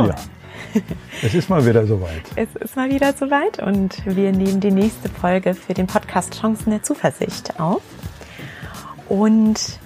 Julia, 0.00 0.16
es 1.22 1.34
ist 1.34 1.50
mal 1.50 1.64
wieder 1.64 1.86
soweit. 1.86 2.22
Es 2.36 2.54
ist 2.56 2.76
mal 2.76 2.90
wieder 2.90 3.12
soweit 3.12 3.58
und 3.60 4.04
wir 4.04 4.32
nehmen 4.32 4.60
die 4.60 4.70
nächste 4.70 5.08
Folge 5.08 5.54
für 5.54 5.74
den 5.74 5.86
Podcast 5.86 6.40
Chancen 6.40 6.70
der 6.70 6.82
Zuversicht 6.82 7.58
auf. 7.58 7.82
Und 9.08 9.78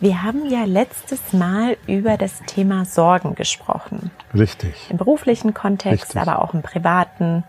wir 0.00 0.22
haben 0.22 0.48
ja 0.48 0.64
letztes 0.64 1.32
Mal 1.32 1.76
über 1.86 2.16
das 2.16 2.40
Thema 2.46 2.84
Sorgen 2.84 3.34
gesprochen. 3.34 4.10
Richtig. 4.34 4.74
Im 4.90 4.96
beruflichen 4.96 5.54
Kontext, 5.54 6.14
Richtig. 6.14 6.20
aber 6.20 6.42
auch 6.42 6.54
im 6.54 6.62
privaten. 6.62 7.44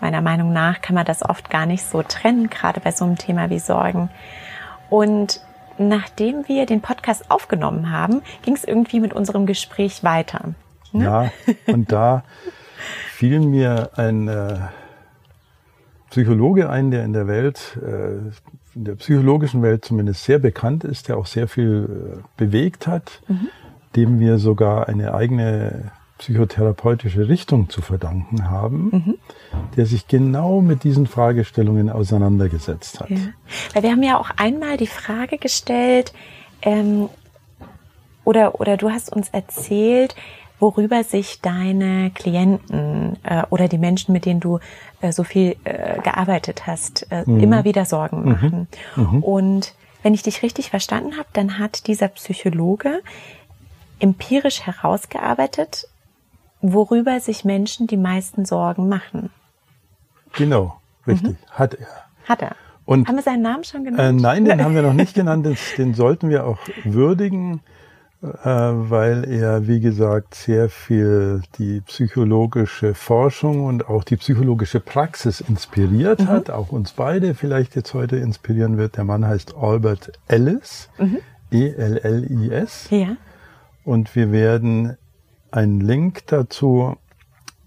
Meiner 0.00 0.20
Meinung 0.20 0.52
nach 0.52 0.80
kann 0.80 0.94
man 0.94 1.04
das 1.04 1.22
oft 1.22 1.50
gar 1.50 1.66
nicht 1.66 1.84
so 1.84 2.02
trennen, 2.02 2.50
gerade 2.50 2.80
bei 2.80 2.92
so 2.92 3.04
einem 3.04 3.16
Thema 3.16 3.50
wie 3.50 3.58
Sorgen. 3.58 4.10
Und 4.90 5.40
nachdem 5.76 6.46
wir 6.48 6.66
den 6.66 6.80
Podcast 6.80 7.30
aufgenommen 7.30 7.90
haben, 7.90 8.22
ging 8.42 8.54
es 8.54 8.64
irgendwie 8.64 9.00
mit 9.00 9.12
unserem 9.12 9.46
Gespräch 9.46 10.04
weiter. 10.04 10.54
Ne? 10.98 11.04
Ja, 11.04 11.30
und 11.72 11.90
da 11.92 12.24
fiel 13.12 13.40
mir 13.40 13.90
ein 13.96 14.28
äh, 14.28 14.58
Psychologe 16.10 16.70
ein, 16.70 16.90
der 16.90 17.04
in 17.04 17.12
der 17.12 17.26
Welt, 17.26 17.78
äh, 17.82 18.18
in 18.74 18.84
der 18.84 18.94
psychologischen 18.94 19.62
Welt 19.62 19.84
zumindest 19.84 20.24
sehr 20.24 20.38
bekannt 20.38 20.84
ist, 20.84 21.08
der 21.08 21.16
auch 21.16 21.26
sehr 21.26 21.48
viel 21.48 22.18
äh, 22.18 22.22
bewegt 22.36 22.86
hat, 22.86 23.22
dem 23.96 24.20
wir 24.20 24.38
sogar 24.38 24.88
eine 24.88 25.14
eigene 25.14 25.90
psychotherapeutische 26.18 27.28
Richtung 27.28 27.70
zu 27.70 27.80
verdanken 27.80 28.50
haben, 28.50 29.18
der 29.76 29.86
sich 29.86 30.08
genau 30.08 30.60
mit 30.60 30.82
diesen 30.82 31.06
Fragestellungen 31.06 31.90
auseinandergesetzt 31.90 33.00
hat. 33.00 33.10
Ja. 33.10 33.18
Weil 33.72 33.82
wir 33.84 33.90
haben 33.92 34.02
ja 34.02 34.18
auch 34.18 34.30
einmal 34.36 34.76
die 34.76 34.88
Frage 34.88 35.38
gestellt, 35.38 36.12
ähm, 36.62 37.08
oder, 38.24 38.60
oder 38.60 38.76
du 38.76 38.90
hast 38.90 39.10
uns 39.10 39.30
erzählt, 39.30 40.14
worüber 40.60 41.04
sich 41.04 41.40
deine 41.40 42.10
Klienten 42.14 43.16
äh, 43.22 43.42
oder 43.50 43.68
die 43.68 43.78
Menschen, 43.78 44.12
mit 44.12 44.24
denen 44.24 44.40
du 44.40 44.58
äh, 45.00 45.12
so 45.12 45.24
viel 45.24 45.56
äh, 45.64 46.00
gearbeitet 46.02 46.66
hast, 46.66 47.10
äh, 47.12 47.22
immer 47.22 47.64
wieder 47.64 47.84
Sorgen 47.84 48.24
machen. 48.28 48.68
Und 49.22 49.74
wenn 50.02 50.14
ich 50.14 50.22
dich 50.22 50.42
richtig 50.42 50.70
verstanden 50.70 51.16
habe, 51.16 51.28
dann 51.32 51.58
hat 51.58 51.86
dieser 51.86 52.08
Psychologe 52.08 53.02
empirisch 54.00 54.62
herausgearbeitet, 54.62 55.86
worüber 56.60 57.20
sich 57.20 57.44
Menschen 57.44 57.86
die 57.86 57.96
meisten 57.96 58.44
Sorgen 58.44 58.88
machen. 58.88 59.30
Genau, 60.34 60.76
richtig, 61.06 61.36
hat 61.50 61.74
er. 61.74 61.86
Hat 62.28 62.42
er. 62.42 62.56
Und 62.84 63.06
Haben 63.06 63.16
wir 63.16 63.22
seinen 63.22 63.42
Namen 63.42 63.64
schon 63.64 63.82
Äh, 63.86 63.90
genannt? 63.90 64.20
nein, 64.20 64.44
den 64.44 64.62
haben 64.64 64.74
wir 64.74 64.82
noch 64.82 64.92
nicht 64.94 65.14
genannt. 65.20 65.44
Den, 65.46 65.56
den 65.76 65.94
sollten 65.94 66.30
wir 66.30 66.46
auch 66.46 66.58
würdigen, 66.84 67.54
äh, 67.54 67.60
weil 68.20 69.30
er, 69.30 69.68
wie 69.68 69.78
gesagt, 69.78 70.34
sehr 70.34 70.68
viel 70.68 71.42
die 71.58 71.80
psychologische 71.82 72.94
Forschung 72.94 73.64
und 73.64 73.88
auch 73.88 74.02
die 74.02 74.16
psychologische 74.16 74.80
Praxis 74.80 75.40
inspiriert 75.40 76.26
hat. 76.26 76.50
Auch 76.50 76.72
uns 76.72 76.92
beide 76.92 77.34
vielleicht 77.34 77.76
jetzt 77.76 77.94
heute 77.94 78.16
inspirieren 78.16 78.76
wird. 78.76 78.96
Der 78.96 79.04
Mann 79.04 79.24
heißt 79.24 79.54
Albert 79.56 80.12
Ellis, 80.26 80.88
E 81.52 81.66
E-L-L-I-S. 81.66 82.88
Ja. 82.90 83.16
Und 83.84 84.16
wir 84.16 84.32
werden 84.32 84.96
einen 85.52 85.80
Link 85.80 86.26
dazu 86.26 86.96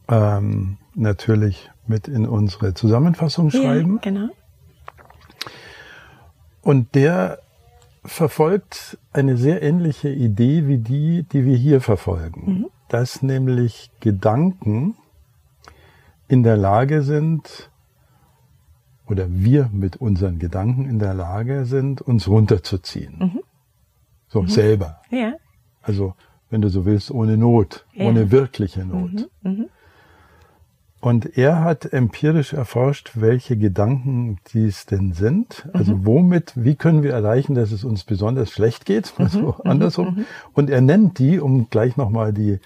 ähm, 0.10 0.78
natürlich 0.96 1.70
mit 1.88 2.08
in 2.10 2.28
unsere 2.28 2.74
Zusammenfassung 2.74 3.52
schreiben. 3.52 4.02
Ja, 4.04 4.12
genau. 4.12 4.30
Und 6.62 6.94
der 6.94 7.40
verfolgt 8.04 8.98
eine 9.14 9.38
sehr 9.38 9.62
ähnliche 9.62 10.10
Idee 10.10 10.68
wie 10.68 10.78
die, 10.78 11.24
die 11.24 11.46
wir 11.46 11.56
hier 11.56 11.82
verfolgen. 11.82 12.66
Dass 12.90 13.22
nämlich 13.22 13.92
Gedanken 14.00 14.96
in 16.28 16.44
der 16.44 16.58
Lage 16.58 17.04
sind, 17.04 17.70
oder 19.08 19.28
wir 19.30 19.70
mit 19.74 19.98
unseren 19.98 20.40
Gedanken 20.40 20.86
in 20.86 20.98
der 21.00 21.14
Lage 21.14 21.66
sind, 21.66 22.02
uns 22.02 22.28
runterzuziehen. 22.28 23.42
So 24.28 24.46
selber. 24.48 25.02
Ja. 25.10 25.34
Also, 25.82 26.16
wenn 26.50 26.62
du 26.62 26.70
so 26.70 26.86
willst, 26.86 27.12
ohne 27.12 27.36
Not, 27.38 27.86
Ja. 27.94 28.06
ohne 28.06 28.32
wirkliche 28.32 28.86
Not. 28.86 29.30
Und 31.02 31.38
er 31.38 31.64
hat 31.64 31.92
empirisch 31.92 32.54
erforscht, 32.54 33.12
welche 33.16 33.58
Gedanken 33.58 34.38
dies 34.54 34.86
denn 34.86 35.14
sind. 35.14 35.68
Also 35.74 36.06
womit, 36.06 36.54
wie 36.56 36.76
können 36.76 37.02
wir 37.02 37.12
erreichen, 37.14 37.56
dass 37.56 37.72
es 37.72 37.84
uns 37.84 38.04
besonders 38.04 38.52
schlecht 38.52 38.86
geht, 38.86 39.14
also 39.18 39.56
andersrum. 39.64 40.26
Und 40.54 40.70
er 40.70 40.82
nennt 40.82 41.18
die, 41.18 41.40
um 41.40 41.70
gleich 41.72 41.98
nochmal 41.98 42.34
die, 42.34 42.60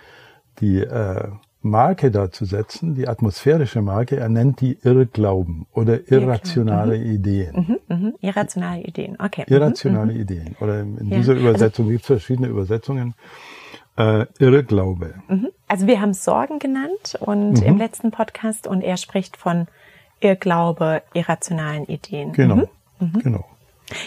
die 0.59 0.79
äh, 0.81 1.29
Marke 1.61 2.11
da 2.11 2.29
zu 2.29 2.45
setzen, 2.45 2.93
die 2.93 3.07
atmosphärische 3.07 3.81
Marke, 3.81 4.17
er 4.17 4.29
nennt 4.29 4.61
die 4.61 4.77
Irrglauben 4.83 5.65
oder 5.73 6.11
irrationale 6.11 6.97
Ideen. 6.97 7.79
Mhm. 7.87 8.13
Irrationale 8.21 8.83
Ideen. 8.83 9.17
Okay. 9.19 9.45
Irrationale 9.47 10.13
Ideen. 10.13 10.55
Oder 10.59 10.81
in 10.81 11.09
Ja. 11.09 11.17
dieser 11.17 11.33
Übersetzung 11.33 11.89
gibt 11.89 12.01
es 12.01 12.07
verschiedene 12.07 12.49
Übersetzungen. 12.49 13.15
Äh, 13.97 14.25
Irrglaube. 14.39 15.15
Mhm. 15.27 15.49
Also 15.67 15.87
wir 15.87 16.01
haben 16.01 16.13
Sorgen 16.13 16.59
genannt 16.59 17.17
und 17.19 17.61
im 17.61 17.77
letzten 17.77 18.11
Podcast 18.11 18.67
und 18.67 18.81
er 18.81 18.97
spricht 18.97 19.37
von 19.37 19.67
Irrglaube, 20.19 21.01
irrationalen 21.13 21.85
Ideen. 21.85 22.33
Genau. 22.33 22.67
Mhm. 22.99 23.19
Genau. 23.23 23.45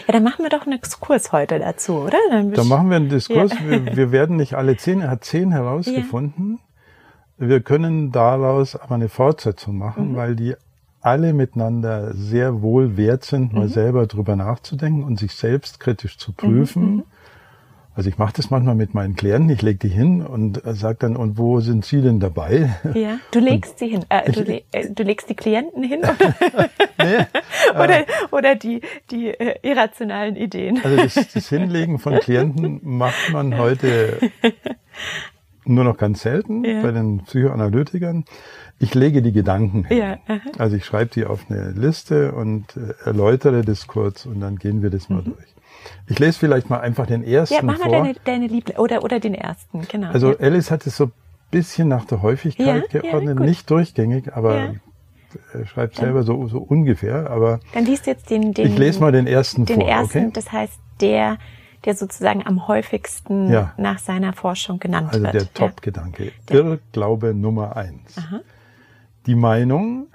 Ja, 0.07 0.13
dann 0.13 0.23
machen 0.23 0.43
wir 0.43 0.49
doch 0.49 0.63
einen 0.65 0.77
Exkurs 0.77 1.31
heute 1.31 1.57
dazu, 1.59 1.99
oder? 1.99 2.17
Dann 2.29 2.51
Da 2.51 2.63
machen 2.65 2.89
wir 2.89 2.97
einen 2.97 3.09
Diskurs. 3.09 3.51
Ja. 3.53 3.69
Wir, 3.69 3.95
wir 3.95 4.11
werden 4.11 4.35
nicht 4.35 4.53
alle 4.55 4.75
zehn, 4.77 5.01
er 5.01 5.09
hat 5.09 5.23
zehn 5.23 5.51
herausgefunden. 5.51 6.59
Wir 7.37 7.61
können 7.61 8.11
daraus 8.11 8.75
aber 8.75 8.95
eine 8.95 9.07
Fortsetzung 9.09 9.73
Mhm. 9.75 9.79
machen, 9.79 10.15
weil 10.15 10.35
die 10.35 10.55
alle 11.01 11.31
miteinander 11.33 12.13
sehr 12.13 12.61
wohl 12.61 12.97
wert 12.97 13.23
sind, 13.23 13.53
Mhm. 13.53 13.59
mal 13.59 13.69
selber 13.69 14.05
drüber 14.05 14.35
nachzudenken 14.35 15.03
und 15.03 15.17
sich 15.17 15.31
selbst 15.33 15.79
kritisch 15.79 16.17
zu 16.17 16.33
prüfen. 16.33 17.03
Mhm. 17.99 18.01
Also 18.01 18.09
ich 18.09 18.17
mache 18.17 18.33
das 18.35 18.49
manchmal 18.49 18.75
mit 18.75 18.93
meinen 18.93 19.15
Klienten, 19.15 19.49
ich 19.49 19.61
lege 19.61 19.79
die 19.79 19.89
hin 19.89 20.25
und 20.25 20.61
sage 20.63 20.99
dann, 21.01 21.17
und 21.17 21.37
wo 21.37 21.59
sind 21.59 21.83
Sie 21.83 22.01
denn 22.01 22.19
dabei? 22.21 22.69
Ja, 22.93 23.19
du 23.31 23.39
legst 23.39 23.77
sie 23.77 23.89
hin. 23.89 24.05
Äh, 24.07 24.31
du, 24.31 24.41
le 24.41 24.63
äh, 24.71 24.89
du 24.89 25.03
legst 25.03 25.29
die 25.29 25.35
Klienten 25.35 25.83
hin 25.83 25.99
oder, 26.97 27.27
oder, 27.83 28.05
oder 28.31 28.55
die, 28.55 28.81
die 29.11 29.27
äh, 29.27 29.55
irrationalen 29.63 30.35
Ideen. 30.37 30.79
Also 30.83 30.95
das, 30.95 31.13
das 31.33 31.49
Hinlegen 31.49 31.99
von 31.99 32.19
Klienten 32.19 32.79
macht 32.83 33.31
man 33.33 33.57
heute 33.57 34.17
nur 35.65 35.83
noch 35.83 35.97
ganz 35.97 36.21
selten 36.21 36.63
Ja. 36.63 36.81
bei 36.81 36.91
den 36.91 37.23
Psychoanalytikern. 37.25 38.23
Ich 38.79 38.95
lege 38.95 39.21
die 39.21 39.33
Gedanken 39.33 39.83
hin. 39.83 39.97
Ja. 39.97 40.17
Also 40.57 40.77
ich 40.77 40.85
schreibe 40.85 41.11
die 41.13 41.25
auf 41.25 41.47
eine 41.49 41.71
Liste 41.71 42.31
und 42.31 42.77
äh, 42.77 42.93
erläutere 43.05 43.61
das 43.61 43.87
kurz 43.87 44.25
und 44.25 44.39
dann 44.39 44.55
gehen 44.55 44.81
wir 44.81 44.89
das 44.89 45.09
mal 45.09 45.21
durch. 45.21 45.55
Ich 46.07 46.19
lese 46.19 46.37
vielleicht 46.39 46.69
mal 46.69 46.79
einfach 46.79 47.05
den 47.07 47.23
ersten. 47.23 47.55
Ja, 47.55 47.61
mach 47.63 47.77
mal 47.79 47.83
vor. 47.89 47.91
deine, 47.91 48.15
deine 48.25 48.47
Liebling 48.47 48.77
oder, 48.77 49.03
oder 49.03 49.19
den 49.19 49.33
ersten, 49.33 49.81
genau. 49.87 50.09
also 50.11 50.31
ja. 50.31 50.39
Alice 50.39 50.71
hat 50.71 50.85
es 50.87 50.97
so 50.97 51.05
ein 51.05 51.11
bisschen 51.51 51.87
nach 51.87 52.05
der 52.05 52.21
Häufigkeit 52.21 52.65
Ja, 52.93 53.01
ja, 53.01 53.01
geordnet, 53.11 53.37
gut. 53.37 53.45
nicht 53.45 53.69
durchgängig, 53.69 54.33
aber 54.33 54.55
Ja. 54.55 54.73
er 55.53 55.65
schreibt 55.65 55.95
selber 55.95 56.23
so, 56.23 56.47
so 56.47 56.59
ungefähr. 56.59 57.29
Aber 57.29 57.59
Dann 57.73 57.85
liest 57.85 58.05
jetzt 58.07 58.29
den, 58.29 58.53
den 58.53 58.67
ich 58.67 58.77
lese 58.77 58.99
mal 58.99 59.11
den 59.11 59.27
ersten 59.27 59.65
den 59.65 59.79
vor, 59.81 59.89
ersten, 59.89 60.17
okay? 60.19 60.31
das 60.33 60.51
heißt 60.51 60.79
der, 61.01 61.37
der 61.85 61.95
sozusagen 61.95 62.45
am 62.45 62.67
häufigsten 62.67 63.49
Ja. 63.51 63.73
nach 63.77 63.99
seiner 63.99 64.33
Forschung 64.33 64.79
genannt 64.79 65.09
Also 65.11 65.21
wird. 65.23 65.33
der 65.33 65.41
Ja. 65.43 65.47
Top-Gedanke. 65.53 66.31
Irrglaube 66.49 67.33
Nummer 67.33 67.77
eins. 67.77 68.15
Die 69.25 69.35
Meinung, 69.35 70.07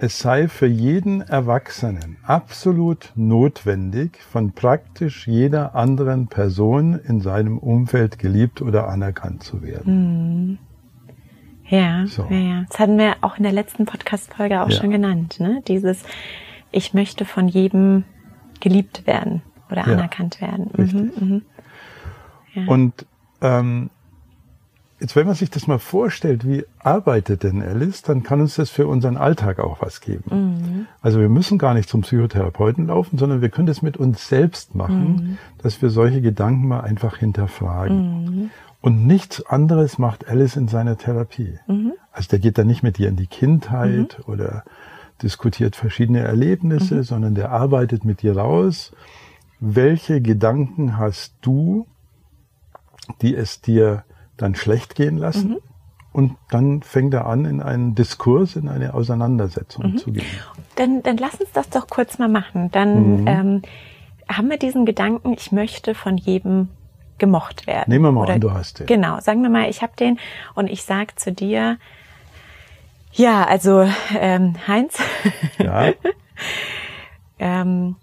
es 0.00 0.18
sei 0.18 0.48
für 0.48 0.66
jeden 0.66 1.20
Erwachsenen 1.20 2.16
absolut 2.22 3.12
notwendig, 3.16 4.18
von 4.22 4.52
praktisch 4.52 5.28
jeder 5.28 5.74
anderen 5.74 6.26
Person 6.28 6.98
in 6.98 7.20
seinem 7.20 7.58
Umfeld 7.58 8.18
geliebt 8.18 8.62
oder 8.62 8.88
anerkannt 8.88 9.42
zu 9.42 9.62
werden. 9.62 10.58
Ja, 11.68 12.06
So. 12.06 12.26
ja, 12.30 12.36
ja. 12.36 12.64
Das 12.68 12.78
hatten 12.78 12.98
wir 12.98 13.16
auch 13.20 13.36
in 13.36 13.42
der 13.44 13.52
letzten 13.52 13.84
Podcast-Folge 13.84 14.62
auch 14.62 14.70
Ja. 14.70 14.76
schon 14.80 14.90
genannt, 14.90 15.38
ne? 15.38 15.62
Dieses, 15.68 16.02
ich 16.72 16.94
möchte 16.94 17.24
von 17.24 17.46
jedem 17.46 18.04
geliebt 18.60 19.06
werden 19.06 19.42
oder 19.70 19.86
Ja, 19.86 19.92
anerkannt 19.94 20.40
werden. 20.40 20.70
Mhm, 20.76 21.42
mhm. 22.54 22.68
Und 22.68 23.06
ähm, 23.42 23.90
jetzt, 25.00 25.16
wenn 25.16 25.26
man 25.26 25.34
sich 25.34 25.50
das 25.50 25.66
mal 25.66 25.78
vorstellt, 25.78 26.46
wie 26.46 26.64
arbeitet 26.78 27.42
denn 27.42 27.62
Alice, 27.62 28.02
dann 28.02 28.22
kann 28.22 28.40
uns 28.40 28.56
das 28.56 28.70
für 28.70 28.86
unseren 28.86 29.16
Alltag 29.16 29.58
auch 29.58 29.80
was 29.80 30.00
geben. 30.00 30.24
Mhm. 30.30 30.86
Also 31.00 31.20
wir 31.20 31.28
müssen 31.28 31.58
gar 31.58 31.74
nicht 31.74 31.88
zum 31.88 32.02
Psychotherapeuten 32.02 32.86
laufen, 32.86 33.18
sondern 33.18 33.40
wir 33.40 33.48
können 33.48 33.66
das 33.66 33.82
mit 33.82 33.96
uns 33.96 34.28
selbst 34.28 34.74
machen, 34.74 35.38
dass 35.58 35.82
wir 35.82 35.90
solche 35.90 36.20
Gedanken 36.20 36.68
mal 36.68 36.80
einfach 36.80 37.16
hinterfragen. 37.16 38.50
Und 38.82 39.06
nichts 39.06 39.44
anderes 39.44 39.98
macht 39.98 40.28
Alice 40.28 40.56
in 40.56 40.68
seiner 40.68 40.96
Therapie. 40.96 41.58
Also 42.12 42.28
der 42.30 42.38
geht 42.38 42.58
da 42.58 42.64
nicht 42.64 42.82
mit 42.82 42.98
dir 42.98 43.08
in 43.08 43.16
die 43.16 43.26
Kindheit 43.26 44.20
oder 44.26 44.64
diskutiert 45.22 45.76
verschiedene 45.76 46.20
Erlebnisse, 46.20 47.02
sondern 47.02 47.34
der 47.34 47.50
arbeitet 47.50 48.04
mit 48.04 48.22
dir 48.22 48.36
raus. 48.36 48.92
Welche 49.60 50.22
Gedanken 50.22 50.96
hast 50.96 51.34
du, 51.42 51.86
die 53.20 53.34
es 53.34 53.60
dir 53.60 54.04
dann 54.40 54.54
schlecht 54.54 54.94
gehen 54.94 55.16
lassen? 55.16 55.58
und 56.12 56.36
dann 56.50 56.82
fängt 56.82 57.14
er 57.14 57.26
an, 57.26 57.44
in 57.44 57.62
einen 57.62 57.94
Diskurs, 57.94 58.56
in 58.56 58.68
eine 58.68 58.94
Auseinandersetzung 58.94 59.92
mhm. 59.92 59.98
zu 59.98 60.12
gehen. 60.12 60.26
Dann, 60.74 61.02
dann 61.02 61.16
lass 61.16 61.34
uns 61.36 61.52
das 61.52 61.70
doch 61.70 61.86
kurz 61.88 62.18
mal 62.18 62.28
machen. 62.28 62.70
Dann 62.72 63.20
mhm. 63.20 63.26
ähm, 63.26 63.62
haben 64.28 64.50
wir 64.50 64.58
diesen 64.58 64.86
Gedanken, 64.86 65.32
ich 65.32 65.52
möchte 65.52 65.94
von 65.94 66.16
jedem 66.16 66.68
gemocht 67.18 67.66
werden. 67.66 67.90
Nehmen 67.90 68.06
wir 68.06 68.12
mal 68.12 68.22
Oder, 68.22 68.34
an, 68.34 68.40
du 68.40 68.52
hast 68.52 68.80
den. 68.80 68.86
Genau, 68.86 69.20
sagen 69.20 69.42
wir 69.42 69.50
mal, 69.50 69.68
ich 69.68 69.82
habe 69.82 69.92
den 69.98 70.18
und 70.54 70.68
ich 70.68 70.82
sag 70.82 71.18
zu 71.20 71.32
dir, 71.32 71.78
ja, 73.12 73.44
also 73.44 73.88
ähm, 74.18 74.54
Heinz, 74.66 74.98
ja. 75.58 75.92
ähm, 77.38 77.96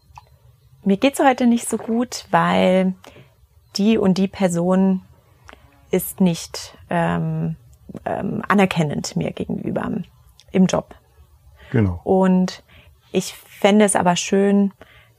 mir 0.83 0.97
geht's 0.97 1.19
heute 1.19 1.47
nicht 1.47 1.67
so 1.67 1.77
gut, 1.77 2.25
weil 2.31 2.93
die 3.75 3.97
und 3.97 4.17
die 4.17 4.27
Person 4.27 5.01
ist 5.91 6.21
nicht 6.21 6.77
ähm, 6.89 7.55
ähm, 8.05 8.43
anerkennend 8.47 9.15
mir 9.15 9.31
gegenüber 9.31 9.89
im 10.51 10.65
Job. 10.65 10.95
Genau. 11.71 12.01
Und 12.03 12.63
ich 13.11 13.33
fände 13.33 13.85
es 13.85 13.95
aber 13.95 14.15
schön, 14.15 14.71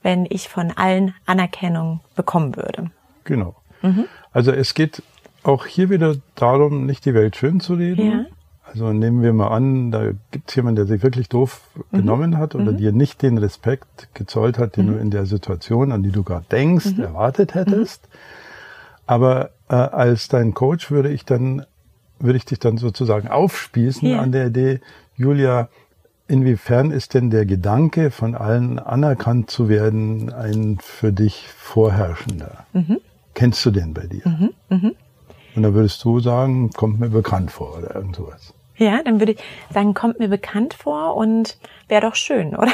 wenn 0.02 0.26
ich 0.28 0.48
von 0.48 0.72
allen 0.76 1.14
Anerkennung 1.26 2.00
bekommen 2.14 2.56
würde. 2.56 2.90
Genau. 3.24 3.56
Mhm. 3.82 4.06
Also 4.32 4.52
es 4.52 4.74
geht 4.74 5.02
auch 5.42 5.66
hier 5.66 5.90
wieder 5.90 6.16
darum, 6.34 6.86
nicht 6.86 7.04
die 7.04 7.14
Welt 7.14 7.36
schön 7.36 7.60
zu 7.60 7.74
reden. 7.74 8.10
Ja. 8.10 8.24
Also 8.64 8.92
nehmen 8.92 9.22
wir 9.22 9.32
mal 9.32 9.48
an, 9.48 9.90
da 9.90 10.10
gibt 10.30 10.50
es 10.50 10.54
jemanden, 10.54 10.76
der 10.76 10.86
sich 10.86 11.02
wirklich 11.02 11.28
doof 11.28 11.62
mhm. 11.90 11.98
genommen 11.98 12.38
hat 12.38 12.54
oder 12.54 12.72
mhm. 12.72 12.76
dir 12.76 12.92
nicht 12.92 13.22
den 13.22 13.38
Respekt 13.38 14.08
gezollt 14.14 14.58
hat, 14.58 14.76
den 14.76 14.86
mhm. 14.86 14.92
du 14.92 14.98
in 14.98 15.10
der 15.10 15.26
Situation, 15.26 15.90
an 15.90 16.02
die 16.02 16.10
du 16.10 16.22
gerade 16.22 16.44
denkst, 16.50 16.96
mhm. 16.96 17.02
erwartet 17.02 17.54
hättest. 17.54 18.08
Mhm. 19.08 19.14
Aber 19.14 19.50
äh, 19.69 19.75
als 19.75 20.28
dein 20.28 20.55
Coach 20.55 20.90
würde 20.90 21.10
ich 21.10 21.25
dann, 21.25 21.64
würde 22.19 22.37
ich 22.37 22.44
dich 22.44 22.58
dann 22.58 22.76
sozusagen 22.78 23.28
aufspießen 23.28 24.08
ja. 24.08 24.20
an 24.20 24.32
der 24.32 24.49
Idee, 24.49 24.81
Julia, 25.16 25.69
inwiefern 26.28 26.90
ist 26.90 27.14
denn 27.14 27.31
der 27.31 27.46
Gedanke, 27.46 28.10
von 28.10 28.34
allen 28.34 28.78
anerkannt 28.78 29.50
zu 29.50 29.69
werden, 29.69 30.32
ein 30.32 30.78
für 30.81 31.12
dich 31.12 31.49
vorherrschender? 31.56 32.66
Mhm. 32.72 33.00
Kennst 33.34 33.64
du 33.64 33.70
den 33.70 33.94
bei 33.94 34.06
dir? 34.06 34.22
Mhm, 34.26 34.50
mh. 34.69 34.90
Und 35.56 35.62
da 35.62 35.75
würdest 35.75 36.04
du 36.04 36.20
sagen, 36.20 36.70
kommt 36.70 37.00
mir 37.00 37.08
bekannt 37.08 37.50
vor 37.50 37.78
oder 37.78 37.94
irgend 37.94 38.16
sowas. 38.16 38.54
Ja, 38.76 39.02
dann 39.02 39.19
würde 39.19 39.32
ich 39.32 39.38
sagen, 39.70 39.93
kommt 39.93 40.20
mir 40.20 40.28
bekannt 40.28 40.75
vor 40.75 41.16
und 41.16 41.58
wäre 41.88 42.02
doch 42.02 42.14
schön, 42.14 42.54
oder? 42.54 42.72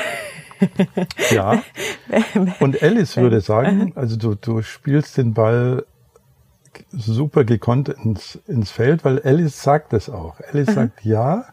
ja. 1.30 1.62
Und 2.60 2.82
Alice 2.82 3.16
würde 3.16 3.40
sagen, 3.40 3.92
also 3.96 4.16
du, 4.16 4.34
du 4.34 4.62
spielst 4.62 5.16
den 5.16 5.34
Ball 5.34 5.84
super 6.90 7.44
gekonnt 7.44 7.88
ins, 7.88 8.36
ins 8.46 8.70
Feld, 8.70 9.04
weil 9.04 9.20
Alice 9.22 9.62
sagt 9.62 9.92
es 9.92 10.08
auch. 10.08 10.40
Alice 10.52 10.68
mhm. 10.68 10.74
sagt, 10.74 11.04
ja, 11.04 11.44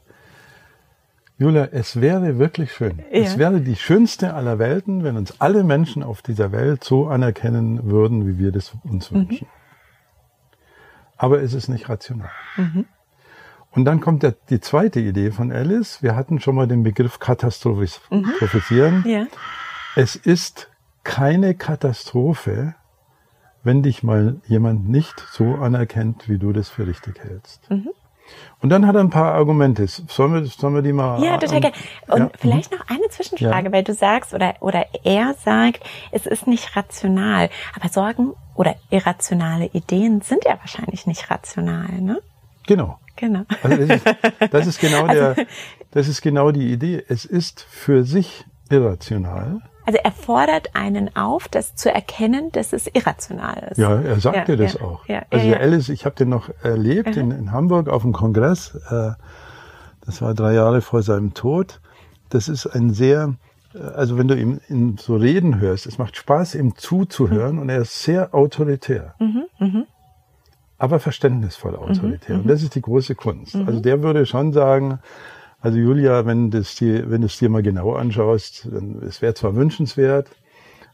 Julia, 1.38 1.70
es 1.72 2.00
wäre 2.00 2.38
wirklich 2.38 2.72
schön. 2.72 3.00
Ja. 3.00 3.06
Es 3.10 3.40
wäre 3.40 3.62
die 3.62 3.76
schönste 3.76 4.36
aller 4.36 4.60
Welten, 4.60 5.04
wenn 5.04 5.18
uns 5.18 5.42
alle 5.42 5.64
Menschen 5.64 6.04
auf 6.04 6.22
dieser 6.22 6.52
Welt 6.52 6.84
so 6.84 7.08
anerkennen 7.08 7.90
würden, 7.90 8.28
wie 8.28 8.38
wir 8.38 8.52
das 8.52 8.74
uns 8.84 9.10
mhm. 9.10 9.16
wünschen. 9.16 9.48
Aber 11.18 11.42
es 11.42 11.54
ist 11.54 11.68
nicht 11.68 11.90
rational. 11.90 12.30
Mhm. 12.58 12.86
Und 13.72 13.86
dann 13.86 14.02
kommt 14.02 14.22
der, 14.22 14.36
die 14.50 14.60
zweite 14.60 15.00
Idee 15.00 15.32
von 15.32 15.52
Alice. 15.52 16.04
Wir 16.04 16.16
hatten 16.16 16.40
schon 16.40 16.56
mal 16.56 16.68
den 16.68 16.84
Begriff 16.84 17.18
Katastrophisieren. 17.18 19.02
Mhm. 19.02 19.10
Ja. 19.10 19.26
Es 19.96 20.16
ist 20.16 20.70
keine 21.04 21.56
Katastrophe, 21.56 22.76
wenn 23.64 23.84
dich 23.84 24.04
mal 24.04 24.38
jemand 24.48 24.90
nicht 24.90 25.24
so 25.32 25.56
anerkennt, 25.56 26.30
wie 26.30 26.38
du 26.38 26.52
das 26.54 26.70
für 26.70 26.88
richtig 26.88 27.20
hältst. 27.24 27.70
Mhm. 27.70 27.90
Und 28.62 28.70
dann 28.70 28.88
hat 28.88 28.96
er 28.96 29.02
ein 29.02 29.10
paar 29.10 29.34
Argumente. 29.34 29.88
Sollen 29.88 30.34
wir, 30.34 30.46
sollen 30.46 30.76
wir 30.76 30.82
die 30.82 30.94
mal? 30.94 31.22
Ja, 31.22 31.38
total 31.38 31.62
gerne. 31.62 31.76
Und 32.08 32.20
ja. 32.20 32.30
vielleicht 32.38 32.72
noch 32.72 32.88
eine 32.88 33.08
Zwischenfrage, 33.10 33.68
ja. 33.68 33.72
weil 33.72 33.84
du 33.84 33.94
sagst 33.94 34.34
oder, 34.34 34.56
oder 34.62 34.86
er 35.04 35.34
sagt, 35.34 35.84
es 36.12 36.26
ist 36.26 36.48
nicht 36.48 36.76
rational. 36.76 37.50
Aber 37.76 37.90
Sorgen 37.90 38.34
oder 38.56 38.76
irrationale 38.90 39.66
Ideen 39.66 40.22
sind 40.22 40.46
ja 40.46 40.58
wahrscheinlich 40.60 41.08
nicht 41.08 41.30
rational, 41.30 42.02
ne? 42.02 42.22
Genau. 42.68 43.00
Genau. 43.16 43.44
Also 43.62 43.78
das, 43.78 43.90
ist, 43.90 44.06
das 44.52 44.68
ist 44.68 44.80
genau 44.80 45.08
der, 45.08 45.28
also 45.30 45.42
das 45.92 46.08
ist 46.08 46.22
genau 46.22 46.52
die 46.52 46.72
Idee. 46.72 47.04
Es 47.08 47.26
ist 47.26 47.62
für 47.62 48.04
sich 48.04 48.46
irrational. 48.70 49.62
Also 49.86 50.00
er 50.04 50.12
fordert 50.12 50.76
einen 50.76 51.16
auf, 51.16 51.48
das 51.48 51.76
zu 51.76 51.92
erkennen, 51.92 52.52
dass 52.52 52.74
es 52.74 52.88
irrational 52.88 53.70
ist. 53.72 53.78
Ja, 53.78 54.00
er 54.00 54.20
sagte 54.20 54.54
ja, 54.54 54.58
das 54.58 54.74
ja, 54.74 54.82
auch. 54.82 55.08
Ja, 55.08 55.24
also 55.30 55.54
Alice, 55.54 55.90
ich 55.90 56.06
habe 56.06 56.16
den 56.16 56.30
noch 56.30 56.50
erlebt 56.62 57.18
in, 57.18 57.32
in, 57.32 57.52
Hamburg 57.52 57.90
auf 57.90 58.04
dem 58.04 58.14
Kongress. 58.14 58.76
Äh, 58.90 59.12
das 60.06 60.22
war 60.22 60.34
drei 60.34 60.54
Jahre 60.54 60.82
vor 60.82 61.02
seinem 61.02 61.34
Tod. 61.34 61.82
Das 62.30 62.48
ist 62.48 62.68
ein 62.68 62.94
sehr, 62.94 63.36
äh, 63.74 63.80
also 63.80 64.18
wenn 64.18 64.28
du 64.28 64.36
ihm, 64.36 64.60
ihm 64.70 64.98
so 64.98 65.16
reden 65.16 65.60
hörst, 65.60 65.88
es 65.88 65.98
macht 65.98 66.16
Spaß, 66.16 66.56
ihm 66.56 66.76
zuzuhören 66.76 67.56
mhm. 67.56 67.62
und 67.62 67.70
er 67.70 67.80
ist 67.80 68.04
sehr 68.04 68.36
autoritär. 68.36 69.16
Mhm, 69.20 69.46
mh. 69.60 69.84
Aber 70.78 71.00
verständnisvoll 71.00 71.76
autoritär. 71.76 72.36
Mhm, 72.36 72.42
und 72.42 72.48
das 72.48 72.64
ist 72.64 72.76
die 72.76 72.82
große 72.82 73.16
Kunst. 73.16 73.56
Mhm. 73.56 73.68
Also 73.68 73.80
der 73.80 74.02
würde 74.02 74.26
schon 74.26 74.54
sagen, 74.54 75.00
also 75.62 75.78
Julia, 75.78 76.26
wenn 76.26 76.50
das 76.50 76.76
dir, 76.76 77.10
wenn 77.10 77.22
du 77.22 77.28
es 77.28 77.38
dir 77.38 77.50
mal 77.50 77.62
genau 77.62 77.94
anschaust, 77.94 78.68
dann, 78.72 79.02
es 79.08 79.22
wäre 79.22 79.36
zwar 79.36 79.56
wünschenswert, 79.56 80.28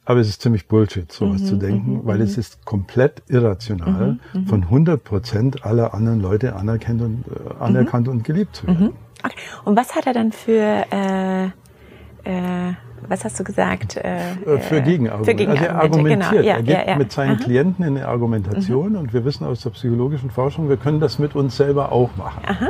aber 0.04 0.20
es 0.20 0.30
ist 0.30 0.42
ziemlich 0.42 0.68
Bullshit, 0.68 1.12
sowas 1.12 1.42
mhm, 1.42 1.46
zu 1.46 1.56
denken, 1.56 1.94
mhm, 1.94 2.02
weil 2.06 2.22
es 2.22 2.36
mhm. 2.36 2.42
ist 2.42 2.66
komplett 2.66 3.24
irrational, 3.28 4.20
mhm, 4.34 4.42
mhm. 4.42 4.48
von 4.48 4.64
100 4.64 5.04
Prozent 5.04 5.66
aller 5.66 5.94
anderen 5.94 6.20
Leute 6.20 6.56
anerkannt 6.56 7.02
und, 7.02 7.26
äh, 7.28 7.64
anerkannt 7.64 8.08
und 8.08 8.24
geliebt 8.24 8.58
zu 8.58 8.68
werden. 8.68 8.94
Okay. 9.24 9.36
Und 9.66 9.78
was 9.78 9.96
hat 9.96 10.06
er 10.06 10.14
dann 10.14 10.32
für, 10.32 10.86
äh, 10.92 11.46
äh, 11.46 12.74
was 13.08 13.24
hast 13.24 13.40
du 13.40 13.44
gesagt? 13.44 13.98
Äh, 13.98 14.32
äh 14.46 14.60
für 14.60 14.82
Gegenargumente. 14.82 15.32
Für 15.32 15.36
Gegenargumente. 15.36 15.60
Also 15.60 15.66
er 15.66 15.76
argumentiert. 15.76 16.32
Genau. 16.32 16.44
Ja, 16.44 16.56
er 16.56 16.64
geht 16.64 16.76
ja, 16.76 16.88
ja. 16.88 16.98
mit 16.98 17.12
seinen 17.12 17.38
Aha. 17.38 17.44
Klienten 17.44 17.86
in 17.86 17.98
eine 17.98 18.08
Argumentation 18.08 18.96
und 18.98 19.14
wir 19.14 19.24
wissen 19.24 19.46
aus 19.46 19.62
der 19.62 19.70
psychologischen 19.72 20.30
Forschung, 20.30 20.68
wir 20.68 20.78
können 20.78 21.00
das 21.00 21.20
mit 21.20 21.36
uns 21.36 21.56
selber 21.56 21.92
auch 21.92 22.16
machen. 22.18 22.44
Aha. 22.46 22.70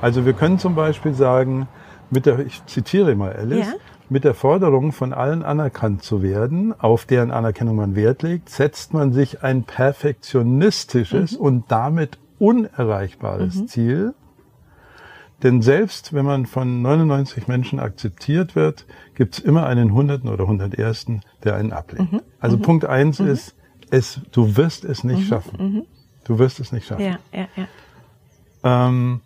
Also 0.00 0.26
wir 0.26 0.34
können 0.34 0.58
zum 0.58 0.74
Beispiel 0.74 1.14
sagen, 1.14 1.68
mit 2.10 2.26
der, 2.26 2.38
ich 2.40 2.64
zitiere 2.66 3.14
mal 3.14 3.32
Alice, 3.32 3.66
ja. 3.66 3.74
mit 4.08 4.24
der 4.24 4.34
Forderung 4.34 4.92
von 4.92 5.12
allen 5.12 5.42
anerkannt 5.42 6.02
zu 6.02 6.22
werden, 6.22 6.78
auf 6.78 7.06
deren 7.06 7.30
Anerkennung 7.30 7.76
man 7.76 7.96
Wert 7.96 8.22
legt, 8.22 8.50
setzt 8.50 8.94
man 8.94 9.12
sich 9.12 9.42
ein 9.42 9.64
perfektionistisches 9.64 11.32
mhm. 11.32 11.44
und 11.44 11.64
damit 11.68 12.18
unerreichbares 12.38 13.56
mhm. 13.56 13.68
Ziel. 13.68 14.14
Denn 15.42 15.60
selbst 15.60 16.12
wenn 16.12 16.24
man 16.24 16.46
von 16.46 16.80
99 16.82 17.46
Menschen 17.48 17.78
akzeptiert 17.78 18.54
wird, 18.54 18.86
gibt 19.14 19.38
es 19.38 19.44
immer 19.44 19.66
einen 19.66 19.92
Hunderten 19.92 20.28
oder 20.30 20.46
Hundertersten, 20.46 21.22
der 21.44 21.56
einen 21.56 21.72
ablehnt. 21.72 22.12
Mhm. 22.12 22.20
Also 22.38 22.56
mhm. 22.56 22.62
Punkt 22.62 22.84
eins 22.84 23.18
mhm. 23.18 23.28
ist, 23.28 23.56
es, 23.90 24.20
du 24.32 24.56
wirst 24.56 24.84
es 24.84 25.04
nicht 25.04 25.20
mhm. 25.20 25.24
schaffen. 25.24 25.86
Du 26.24 26.38
wirst 26.38 26.58
es 26.60 26.72
nicht 26.72 26.86
schaffen. 26.86 27.04
Ja, 27.04 27.18
ja, 27.32 27.46
ja. 27.54 28.88
Ähm, 28.88 29.20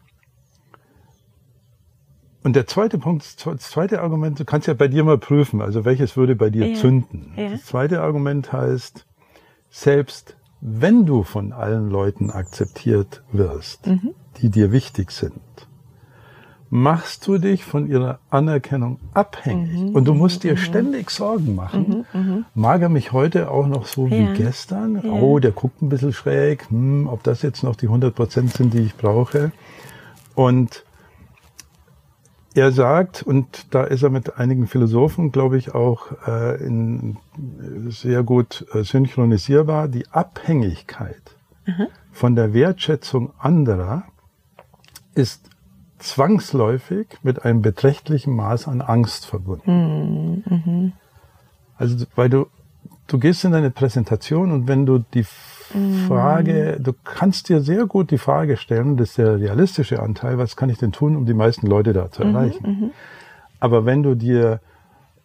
und 2.42 2.56
der 2.56 2.66
zweite 2.66 2.98
Punkt, 2.98 3.46
das 3.46 3.70
zweite 3.70 4.00
Argument, 4.00 4.38
du 4.40 4.44
kannst 4.44 4.66
ja 4.66 4.74
bei 4.74 4.88
dir 4.88 5.04
mal 5.04 5.18
prüfen, 5.18 5.60
also 5.60 5.84
welches 5.84 6.16
würde 6.16 6.36
bei 6.36 6.50
dir 6.50 6.68
ja. 6.68 6.74
zünden. 6.74 7.32
Ja. 7.36 7.50
Das 7.50 7.66
zweite 7.66 8.00
Argument 8.00 8.52
heißt, 8.52 9.06
selbst 9.68 10.36
wenn 10.60 11.06
du 11.06 11.22
von 11.22 11.52
allen 11.52 11.90
Leuten 11.90 12.30
akzeptiert 12.30 13.22
wirst, 13.32 13.86
mhm. 13.86 14.10
die 14.40 14.50
dir 14.50 14.72
wichtig 14.72 15.10
sind, 15.10 15.40
machst 16.70 17.26
du 17.26 17.38
dich 17.38 17.64
von 17.64 17.88
ihrer 17.88 18.20
Anerkennung 18.30 19.00
abhängig. 19.12 19.80
Mhm. 19.80 19.94
Und 19.94 20.04
du 20.04 20.14
musst 20.14 20.44
dir 20.44 20.52
mhm. 20.52 20.58
ständig 20.58 21.10
Sorgen 21.10 21.54
machen. 21.56 22.06
Mhm. 22.12 22.20
mhm. 22.20 22.44
Mag 22.54 22.80
er 22.82 22.88
mich 22.88 23.12
heute 23.12 23.50
auch 23.50 23.66
noch 23.66 23.86
so 23.86 24.06
ja. 24.06 24.12
wie 24.12 24.36
gestern? 24.36 25.00
Oh, 25.04 25.40
der 25.40 25.50
guckt 25.50 25.82
ein 25.82 25.88
bisschen 25.88 26.12
schräg. 26.12 26.70
Hm, 26.70 27.08
ob 27.08 27.22
das 27.24 27.42
jetzt 27.42 27.64
noch 27.64 27.74
die 27.74 27.86
100 27.86 28.14
Prozent 28.14 28.52
sind, 28.52 28.72
die 28.72 28.80
ich 28.80 28.94
brauche. 28.94 29.50
Und 30.34 30.84
er 32.54 32.72
sagt, 32.72 33.22
und 33.22 33.72
da 33.74 33.84
ist 33.84 34.02
er 34.02 34.10
mit 34.10 34.38
einigen 34.38 34.66
Philosophen, 34.66 35.30
glaube 35.30 35.56
ich, 35.56 35.74
auch 35.74 36.12
äh, 36.26 36.56
in, 36.64 37.16
sehr 37.88 38.22
gut 38.22 38.66
äh, 38.72 38.82
synchronisierbar, 38.82 39.88
die 39.88 40.08
Abhängigkeit 40.08 41.22
mhm. 41.66 41.86
von 42.12 42.34
der 42.34 42.52
Wertschätzung 42.52 43.32
anderer 43.38 44.04
ist 45.14 45.48
zwangsläufig 45.98 47.06
mit 47.22 47.44
einem 47.44 47.62
beträchtlichen 47.62 48.34
Maß 48.34 48.66
an 48.68 48.80
Angst 48.80 49.26
verbunden. 49.26 50.42
Mhm. 50.46 50.92
Also, 51.76 52.04
weil 52.16 52.28
du, 52.28 52.46
du 53.12 53.18
gehst 53.18 53.44
in 53.44 53.52
deine 53.52 53.70
Präsentation 53.70 54.52
und 54.52 54.68
wenn 54.68 54.86
du 54.86 54.98
die 54.98 55.24
Frage, 56.08 56.78
du 56.80 56.92
kannst 57.04 57.48
dir 57.48 57.60
sehr 57.60 57.86
gut 57.86 58.10
die 58.10 58.18
Frage 58.18 58.56
stellen, 58.56 58.96
das 58.96 59.10
ist 59.10 59.18
der 59.18 59.38
realistische 59.38 60.02
Anteil, 60.02 60.36
was 60.36 60.56
kann 60.56 60.68
ich 60.68 60.78
denn 60.78 60.90
tun, 60.90 61.16
um 61.16 61.26
die 61.26 61.34
meisten 61.34 61.66
Leute 61.66 61.92
da 61.92 62.10
zu 62.10 62.24
mhm, 62.24 62.34
erreichen? 62.34 62.66
Mhm, 62.66 62.90
Aber 63.60 63.86
wenn 63.86 64.02
du 64.02 64.16
dir 64.16 64.60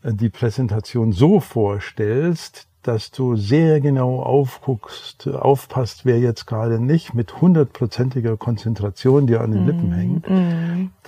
äh, 0.04 0.14
die 0.14 0.30
Präsentation 0.30 1.14
so 1.14 1.40
vorstellst, 1.40 2.68
dass 2.84 3.10
du 3.10 3.36
sehr 3.36 3.82
genau 3.82 4.22
aufguckst, 4.22 5.28
aufpasst, 5.28 6.06
wer 6.06 6.20
jetzt 6.20 6.46
gerade 6.46 6.80
nicht 6.80 7.16
mit 7.16 7.42
hundertprozentiger 7.42 8.38
Konzentration 8.38 9.26
dir 9.26 9.42
an 9.42 9.52
den 9.52 9.66
Lippen 9.66 9.92
hängt, 9.92 10.28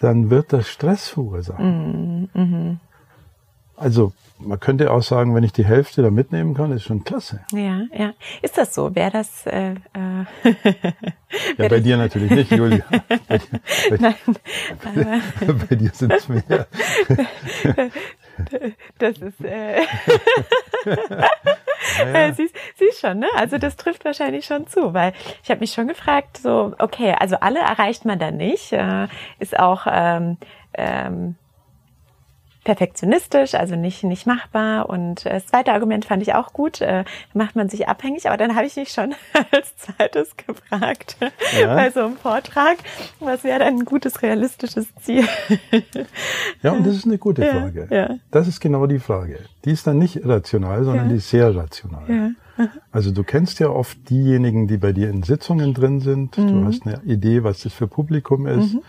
dann 0.02 0.32
wird 0.32 0.54
das 0.54 0.68
Stress 0.68 1.08
verursachen. 1.08 2.30
Also 3.78 4.12
man 4.40 4.60
könnte 4.60 4.92
auch 4.92 5.02
sagen, 5.02 5.34
wenn 5.36 5.44
ich 5.44 5.54
die 5.54 5.66
Hälfte 5.66 6.02
da 6.02 6.12
mitnehmen 6.12 6.54
kann, 6.54 6.72
ist 6.72 6.84
schon 6.84 7.04
klasse. 7.04 7.42
Ja, 7.54 7.84
ja. 7.94 8.14
Ist 8.42 8.58
das 8.58 8.74
so? 8.74 8.94
Wäre 8.96 9.12
das? 9.12 9.46
Äh, 9.46 9.72
äh 9.72 10.26
ja, 11.58 11.68
bei 11.68 11.80
dir 11.80 11.98
natürlich 11.98 12.32
nicht, 12.32 12.52
Julia. 12.52 12.84
Bei 13.28 13.38
dir, 13.38 13.60
bei, 13.90 13.98
Nein, 13.98 14.16
bei, 15.40 15.54
bei 15.54 15.76
dir 15.76 15.92
sind 15.94 16.14
es 16.14 16.28
mehr. 16.28 16.68
Das 19.00 19.18
ist. 19.18 19.42
Äh 19.42 19.82
ja. 22.14 22.34
siehst, 22.34 22.56
siehst 22.78 23.00
schon, 23.00 23.20
ne? 23.20 23.28
Also 23.36 23.58
das 23.58 23.76
trifft 23.76 24.06
wahrscheinlich 24.06 24.46
schon 24.46 24.68
zu, 24.68 24.94
weil 24.94 25.14
ich 25.44 25.50
habe 25.50 25.62
mich 25.62 25.74
schon 25.74 25.88
gefragt, 25.88 26.38
so 26.38 26.74
okay, 26.80 27.16
also 27.18 27.38
alle 27.38 27.60
erreicht 27.60 28.06
man 28.06 28.20
dann 28.20 28.38
nicht, 28.38 28.72
äh, 28.74 29.08
ist 29.40 29.58
auch 29.58 29.88
ähm, 29.90 30.38
ähm, 30.74 31.36
perfektionistisch, 32.68 33.56
also 33.56 33.78
nicht, 33.78 34.04
nicht 34.04 34.28
machbar. 34.28 34.90
Und 34.90 35.26
äh, 35.26 35.30
das 35.30 35.46
zweite 35.48 35.72
Argument 35.72 36.04
fand 36.04 36.22
ich 36.22 36.34
auch 36.34 36.52
gut, 36.52 36.82
äh, 36.82 37.06
macht 37.34 37.56
man 37.56 37.70
sich 37.70 37.88
abhängig. 37.88 38.28
Aber 38.28 38.36
dann 38.36 38.58
habe 38.58 38.66
ich 38.66 38.76
mich 38.76 38.90
schon 38.90 39.16
als 39.52 39.78
zweites 39.78 40.36
gefragt 40.36 41.16
ja. 41.58 41.74
bei 41.74 41.90
so 41.92 42.02
einem 42.02 42.18
Vortrag, 42.18 42.76
was 43.22 43.46
wäre 43.46 43.60
dann 43.60 43.76
ein 43.76 43.86
gutes, 43.86 44.22
realistisches 44.22 44.94
Ziel? 44.96 45.26
ja, 46.62 46.74
und 46.74 46.86
das 46.86 46.96
ist 46.96 47.06
eine 47.06 47.18
gute 47.18 47.42
Frage. 47.42 47.88
Ja, 47.90 47.98
ja. 47.98 48.16
Das 48.32 48.50
ist 48.50 48.60
genau 48.60 48.86
die 48.86 49.00
Frage. 49.00 49.40
Die 49.64 49.72
ist 49.72 49.88
dann 49.88 49.98
nicht 49.98 50.18
irrational, 50.18 50.84
sondern 50.84 51.08
die 51.08 51.16
ist 51.16 51.30
sehr 51.30 51.56
rational. 51.56 52.36
Also 52.92 53.12
du 53.12 53.24
kennst 53.24 53.60
ja 53.60 53.70
oft 53.70 54.10
diejenigen, 54.10 54.68
die 54.68 54.78
bei 54.78 54.92
dir 54.92 55.10
in 55.10 55.24
Sitzungen 55.24 55.74
drin 55.74 56.02
sind. 56.02 56.38
Mhm. 56.38 56.48
Du 56.48 56.66
hast 56.66 56.86
eine 56.86 57.02
Idee, 57.06 57.44
was 57.44 57.62
das 57.62 57.72
für 57.72 57.88
Publikum 57.88 58.46
ist. 58.48 58.74
Mhm. 58.74 58.82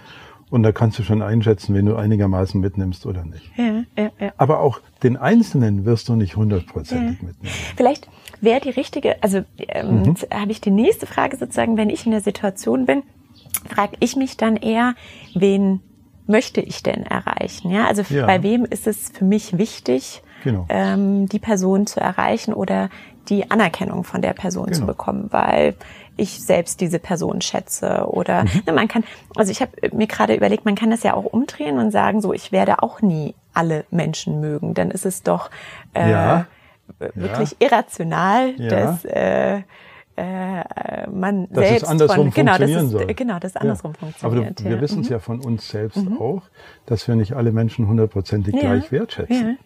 Und 0.50 0.62
da 0.62 0.72
kannst 0.72 0.98
du 0.98 1.02
schon 1.02 1.20
einschätzen, 1.22 1.74
wenn 1.74 1.86
du 1.86 1.96
einigermaßen 1.96 2.60
mitnimmst 2.60 3.04
oder 3.06 3.24
nicht. 3.24 3.50
Ja, 3.56 3.84
ja, 3.96 4.10
ja. 4.18 4.32
Aber 4.36 4.60
auch 4.60 4.80
den 5.02 5.16
Einzelnen 5.16 5.84
wirst 5.84 6.08
du 6.08 6.14
nicht 6.14 6.36
hundertprozentig 6.36 7.20
ja. 7.20 7.26
mitnehmen. 7.26 7.54
Vielleicht 7.76 8.08
wäre 8.40 8.60
die 8.60 8.70
richtige, 8.70 9.22
also 9.22 9.42
ähm, 9.58 10.02
mhm. 10.02 10.16
habe 10.32 10.50
ich 10.50 10.60
die 10.60 10.70
nächste 10.70 11.06
Frage 11.06 11.36
sozusagen, 11.36 11.76
wenn 11.76 11.90
ich 11.90 12.06
in 12.06 12.12
der 12.12 12.20
Situation 12.20 12.86
bin, 12.86 13.02
frage 13.68 13.96
ich 14.00 14.16
mich 14.16 14.36
dann 14.36 14.56
eher, 14.56 14.94
wen 15.34 15.80
möchte 16.26 16.60
ich 16.60 16.82
denn 16.82 17.04
erreichen? 17.04 17.70
Ja, 17.70 17.86
also 17.86 18.02
ja. 18.08 18.26
bei 18.26 18.42
wem 18.42 18.64
ist 18.64 18.86
es 18.86 19.10
für 19.10 19.24
mich 19.24 19.58
wichtig, 19.58 20.22
genau. 20.44 20.66
ähm, 20.68 21.28
die 21.28 21.38
Person 21.38 21.86
zu 21.86 22.00
erreichen 22.00 22.54
oder 22.54 22.90
die 23.28 23.50
Anerkennung 23.50 24.04
von 24.04 24.22
der 24.22 24.32
Person 24.32 24.66
genau. 24.66 24.78
zu 24.78 24.86
bekommen, 24.86 25.28
weil 25.30 25.74
ich 26.18 26.44
selbst 26.44 26.80
diese 26.80 26.98
Person 26.98 27.40
schätze 27.40 28.06
oder 28.08 28.44
mhm. 28.44 28.62
ne, 28.66 28.72
man 28.72 28.88
kann, 28.88 29.04
also 29.36 29.50
ich 29.50 29.62
habe 29.62 29.72
mir 29.92 30.06
gerade 30.06 30.34
überlegt, 30.34 30.64
man 30.64 30.74
kann 30.74 30.90
das 30.90 31.02
ja 31.02 31.14
auch 31.14 31.24
umdrehen 31.24 31.78
und 31.78 31.90
sagen, 31.90 32.20
so 32.20 32.32
ich 32.32 32.52
werde 32.52 32.82
auch 32.82 33.00
nie 33.00 33.34
alle 33.54 33.84
Menschen 33.90 34.40
mögen, 34.40 34.74
dann 34.74 34.90
ist 34.90 35.06
es 35.06 35.22
doch 35.22 35.50
äh, 35.94 36.10
ja. 36.10 36.46
wirklich 37.14 37.52
ja. 37.52 37.68
irrational, 37.68 38.54
ja. 38.56 38.68
dass 38.68 39.04
äh, 39.04 39.62
äh, 40.16 41.08
man 41.10 41.48
dass 41.50 41.68
selbst 41.68 41.82
es 41.84 41.88
andersrum 41.88 42.32
von, 42.32 42.34
genau, 42.34 42.56
funktionieren 42.56 42.90
das 42.90 42.92
ist, 42.92 43.06
soll. 43.06 43.14
Genau, 43.14 43.38
das 43.38 43.56
andersrum 43.56 43.92
ja. 43.92 43.98
funktioniert. 43.98 44.60
Aber 44.60 44.70
wir 44.70 44.80
wissen 44.80 45.00
es 45.02 45.08
mhm. 45.08 45.12
ja 45.12 45.18
von 45.20 45.40
uns 45.40 45.68
selbst 45.68 45.96
mhm. 45.96 46.18
auch, 46.18 46.42
dass 46.86 47.06
wir 47.06 47.14
nicht 47.14 47.34
alle 47.34 47.52
Menschen 47.52 47.86
hundertprozentig 47.86 48.56
gleich 48.56 48.90
wertschätzen. 48.90 49.58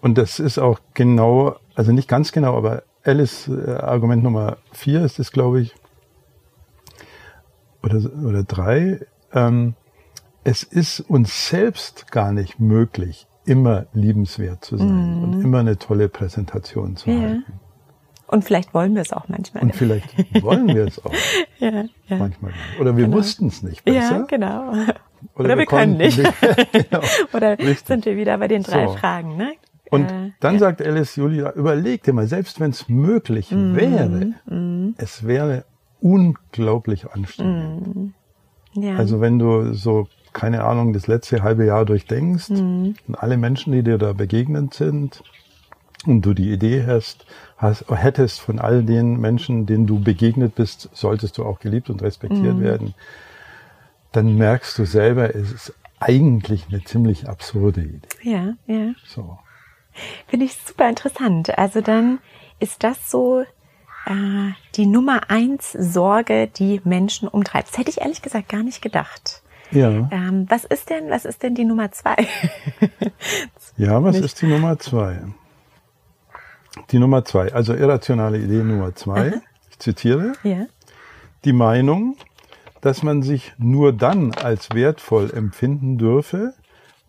Und 0.00 0.16
das 0.16 0.38
ist 0.38 0.58
auch 0.58 0.80
genau, 0.94 1.56
also 1.74 1.92
nicht 1.92 2.08
ganz 2.08 2.32
genau, 2.32 2.56
aber 2.56 2.82
Alice 3.04 3.48
äh, 3.48 3.70
Argument 3.72 4.22
Nummer 4.22 4.58
vier 4.72 5.04
ist 5.04 5.18
es, 5.18 5.32
glaube 5.32 5.60
ich, 5.60 5.74
oder, 7.82 8.00
oder 8.24 8.44
drei. 8.44 9.00
Ähm, 9.32 9.74
es 10.44 10.62
ist 10.62 11.00
uns 11.00 11.48
selbst 11.48 12.10
gar 12.10 12.32
nicht 12.32 12.60
möglich, 12.60 13.26
immer 13.44 13.86
liebenswert 13.92 14.64
zu 14.64 14.78
sein 14.78 15.20
mm. 15.20 15.24
und 15.24 15.40
immer 15.42 15.58
eine 15.58 15.78
tolle 15.78 16.08
Präsentation 16.08 16.96
zu 16.96 17.10
ja. 17.10 17.20
halten. 17.20 17.60
Und 18.26 18.44
vielleicht 18.44 18.72
wollen 18.74 18.94
wir 18.94 19.02
es 19.02 19.12
auch 19.12 19.28
manchmal. 19.28 19.64
Und 19.64 19.74
vielleicht 19.74 20.14
wollen 20.42 20.68
wir 20.68 20.86
es 20.86 21.04
auch. 21.04 21.12
ja, 21.58 21.84
ja. 22.06 22.16
Manchmal. 22.16 22.52
Oder 22.78 22.96
wir 22.96 23.04
genau. 23.04 23.16
wussten 23.16 23.48
es 23.48 23.62
nicht 23.62 23.84
besser. 23.84 24.18
Ja, 24.18 24.22
genau. 24.22 24.70
Oder, 24.70 24.94
Oder 25.34 25.48
wir, 25.48 25.58
wir 25.58 25.66
können 25.66 25.96
nicht. 25.96 26.18
nicht. 26.18 26.32
genau. 26.72 27.02
Oder 27.32 27.58
Richtig. 27.58 27.86
sind 27.86 28.06
wir 28.06 28.16
wieder 28.16 28.38
bei 28.38 28.48
den 28.48 28.62
drei 28.62 28.86
so. 28.86 28.94
Fragen, 28.94 29.36
ne? 29.36 29.54
Und 29.90 30.10
äh, 30.10 30.30
dann 30.38 30.54
ja. 30.54 30.60
sagt 30.60 30.80
Alice 30.80 31.16
Julia, 31.16 31.52
überleg 31.52 32.04
dir 32.04 32.12
mal, 32.12 32.28
selbst 32.28 32.60
wenn 32.60 32.70
es 32.70 32.88
möglich 32.88 33.50
mm, 33.50 33.74
wäre, 33.74 34.34
mm. 34.46 34.94
es 34.96 35.26
wäre 35.26 35.64
unglaublich 36.00 37.10
anstrengend. 37.10 37.96
Mm. 37.96 38.14
Ja. 38.74 38.96
Also 38.96 39.20
wenn 39.20 39.38
du 39.38 39.72
so, 39.74 40.08
keine 40.32 40.64
Ahnung, 40.64 40.92
das 40.92 41.06
letzte 41.06 41.42
halbe 41.42 41.66
Jahr 41.66 41.84
durchdenkst 41.84 42.50
mm. 42.50 42.94
und 43.08 43.14
alle 43.16 43.36
Menschen, 43.36 43.72
die 43.72 43.82
dir 43.82 43.98
da 43.98 44.12
begegnet 44.12 44.74
sind 44.74 45.22
und 46.06 46.22
du 46.22 46.34
die 46.34 46.52
Idee 46.52 46.84
hast, 46.86 47.26
hast, 47.56 47.84
hättest 47.90 48.40
von 48.40 48.58
all 48.58 48.82
den 48.82 49.20
Menschen, 49.20 49.66
denen 49.66 49.86
du 49.86 50.00
begegnet 50.00 50.54
bist, 50.54 50.88
solltest 50.92 51.38
du 51.38 51.44
auch 51.44 51.58
geliebt 51.58 51.90
und 51.90 52.02
respektiert 52.02 52.56
mm. 52.56 52.60
werden, 52.60 52.94
dann 54.12 54.36
merkst 54.36 54.78
du 54.78 54.84
selber, 54.84 55.34
es 55.34 55.52
ist 55.52 55.74
eigentlich 56.00 56.66
eine 56.68 56.82
ziemlich 56.82 57.28
absurde 57.28 57.82
Idee. 57.82 58.08
Ja, 58.22 58.54
ja. 58.66 58.92
So. 59.06 59.38
Finde 60.26 60.46
ich 60.46 60.54
super 60.54 60.88
interessant. 60.88 61.58
Also 61.58 61.80
dann 61.80 62.18
ist 62.58 62.82
das 62.82 63.10
so 63.10 63.44
äh, 64.06 64.52
die 64.76 64.86
Nummer 64.86 65.30
eins 65.30 65.72
Sorge, 65.72 66.48
die 66.48 66.80
Menschen 66.84 67.28
umtreibt. 67.28 67.68
Das 67.68 67.78
hätte 67.78 67.90
ich 67.90 68.00
ehrlich 68.00 68.22
gesagt 68.22 68.48
gar 68.48 68.62
nicht 68.62 68.82
gedacht. 68.82 69.42
Ja. 69.70 70.08
Ähm, 70.10 70.46
was 70.48 70.64
ist 70.64 70.90
denn, 70.90 71.10
was 71.10 71.24
ist 71.24 71.42
denn 71.42 71.54
die 71.54 71.64
Nummer 71.64 71.92
zwei? 71.92 72.16
ja, 73.76 74.02
was 74.02 74.16
nicht. 74.16 74.24
ist 74.24 74.42
die 74.42 74.46
Nummer 74.46 74.78
zwei? 74.78 75.18
Die 76.90 76.98
Nummer 76.98 77.24
zwei, 77.24 77.52
also 77.52 77.74
irrationale 77.74 78.38
Idee 78.38 78.62
Nummer 78.62 78.94
zwei. 78.94 79.32
Aha. 79.32 79.42
Ich 79.70 79.78
zitiere. 79.78 80.32
Ja. 80.42 80.66
Die 81.44 81.52
Meinung, 81.52 82.16
dass 82.80 83.02
man 83.02 83.22
sich 83.22 83.52
nur 83.58 83.92
dann 83.92 84.32
als 84.34 84.74
wertvoll 84.74 85.30
empfinden 85.32 85.98
dürfe, 85.98 86.54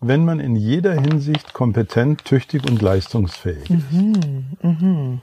wenn 0.00 0.24
man 0.24 0.40
in 0.40 0.56
jeder 0.56 0.94
Hinsicht 0.94 1.52
kompetent, 1.52 2.24
tüchtig 2.24 2.68
und 2.68 2.82
leistungsfähig 2.82 3.70
ist. 3.70 3.92
Mhm, 3.92 4.46
mhm. 4.62 5.20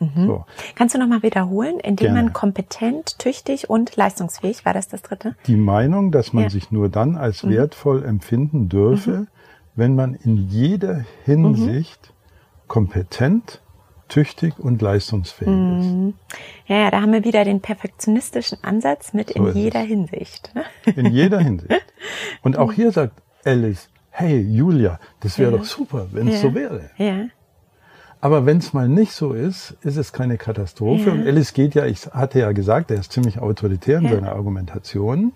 Mhm. 0.00 0.26
So. 0.26 0.44
Kannst 0.74 0.94
du 0.94 0.98
nochmal 0.98 1.22
wiederholen, 1.22 1.80
indem 1.80 2.06
Gerne. 2.08 2.22
man 2.22 2.32
kompetent, 2.32 3.18
tüchtig 3.18 3.68
und 3.68 3.96
leistungsfähig, 3.96 4.64
war 4.64 4.74
das 4.74 4.88
das 4.88 5.02
dritte? 5.02 5.34
Die 5.46 5.56
Meinung, 5.56 6.12
dass 6.12 6.32
man 6.32 6.44
ja. 6.44 6.50
sich 6.50 6.70
nur 6.70 6.88
dann 6.88 7.16
als 7.16 7.42
mhm. 7.42 7.50
wertvoll 7.50 8.04
empfinden 8.04 8.68
dürfe, 8.68 9.10
mhm. 9.10 9.26
wenn 9.74 9.94
man 9.94 10.14
in 10.14 10.36
jeder 10.36 11.04
Hinsicht 11.24 12.12
kompetent, 12.66 13.60
tüchtig 14.08 14.58
und 14.58 14.80
leistungsfähig 14.80 15.50
mhm. 15.50 16.08
ist. 16.08 16.38
Ja, 16.68 16.76
ja, 16.78 16.90
da 16.90 17.00
haben 17.00 17.12
wir 17.12 17.24
wieder 17.24 17.44
den 17.44 17.60
perfektionistischen 17.60 18.58
Ansatz 18.62 19.12
mit 19.12 19.34
so 19.34 19.46
in 19.46 19.56
jeder 19.56 19.82
es. 19.82 19.88
Hinsicht. 19.88 20.54
Ne? 20.54 20.64
In 20.96 21.06
jeder 21.12 21.40
Hinsicht. 21.40 21.72
Und 22.42 22.56
auch 22.56 22.72
hier 22.72 22.92
sagt 22.92 23.20
Alice, 23.44 23.88
hey 24.10 24.40
Julia, 24.40 24.98
das 25.20 25.38
wäre 25.38 25.52
ja. 25.52 25.58
doch 25.58 25.64
super, 25.64 26.08
wenn 26.12 26.28
es 26.28 26.42
ja. 26.42 26.48
so 26.48 26.54
wäre. 26.54 26.90
Ja. 26.96 27.26
Aber 28.20 28.46
wenn 28.46 28.58
es 28.58 28.72
mal 28.72 28.88
nicht 28.88 29.12
so 29.12 29.32
ist, 29.32 29.76
ist 29.82 29.96
es 29.96 30.12
keine 30.12 30.38
Katastrophe. 30.38 31.06
Ja. 31.06 31.12
Und 31.12 31.26
Alice 31.26 31.52
geht 31.52 31.74
ja, 31.74 31.86
ich 31.86 32.06
hatte 32.06 32.40
ja 32.40 32.52
gesagt, 32.52 32.90
er 32.90 32.98
ist 32.98 33.12
ziemlich 33.12 33.38
autoritär 33.38 33.98
in 33.98 34.04
ja. 34.04 34.14
seiner 34.14 34.32
Argumentation. 34.32 35.32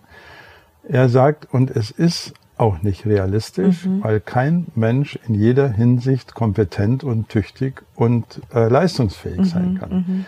Er 0.88 1.08
sagt, 1.08 1.52
und 1.52 1.70
es 1.70 1.90
ist 1.92 2.34
auch 2.56 2.82
nicht 2.82 3.06
realistisch, 3.06 3.86
mhm. 3.86 4.02
weil 4.02 4.20
kein 4.20 4.66
Mensch 4.74 5.18
in 5.26 5.34
jeder 5.34 5.68
Hinsicht 5.68 6.34
kompetent 6.34 7.04
und 7.04 7.28
tüchtig 7.28 7.82
und 7.94 8.40
äh, 8.52 8.68
leistungsfähig 8.68 9.38
mhm. 9.38 9.44
sein 9.44 9.78
kann. 9.78 9.90
Mhm. 9.90 10.24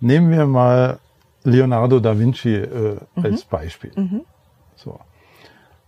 Nehmen 0.00 0.30
wir 0.30 0.46
mal 0.46 0.98
Leonardo 1.44 2.00
da 2.00 2.18
Vinci 2.18 2.54
äh, 2.54 2.96
als 3.16 3.44
mhm. 3.44 3.50
Beispiel. 3.50 3.92
Mhm. 3.96 4.20
So. 4.76 4.98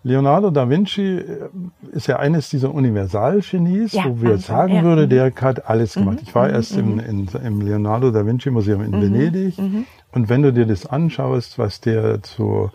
Leonardo 0.03 0.51
da 0.51 0.69
Vinci 0.69 1.19
äh, 1.19 1.49
ist 1.93 2.07
ja 2.07 2.19
eines 2.19 2.49
dieser 2.49 2.73
Universalgenies, 2.73 3.93
ja, 3.93 4.05
wo 4.07 4.23
wir 4.23 4.31
also, 4.31 4.47
sagen 4.47 4.77
ja. 4.77 4.83
würde, 4.83 5.07
der 5.07 5.33
hat 5.35 5.69
alles 5.69 5.95
gemacht. 5.95 6.21
Mhm, 6.21 6.23
ich 6.23 6.35
war 6.35 6.49
mhm, 6.49 6.55
erst 6.55 6.77
im, 6.77 6.95
mhm. 6.95 7.01
in, 7.01 7.29
im 7.45 7.61
Leonardo 7.61 8.11
da 8.11 8.25
Vinci 8.25 8.51
Museum 8.51 8.83
in 8.83 8.93
mhm, 8.93 9.03
Venedig 9.03 9.59
mhm. 9.59 9.85
und 10.13 10.29
wenn 10.29 10.43
du 10.43 10.53
dir 10.53 10.67
das 10.67 10.87
anschaust, 10.87 11.59
was 11.59 11.83
der 11.83 12.23
zu, 12.23 12.71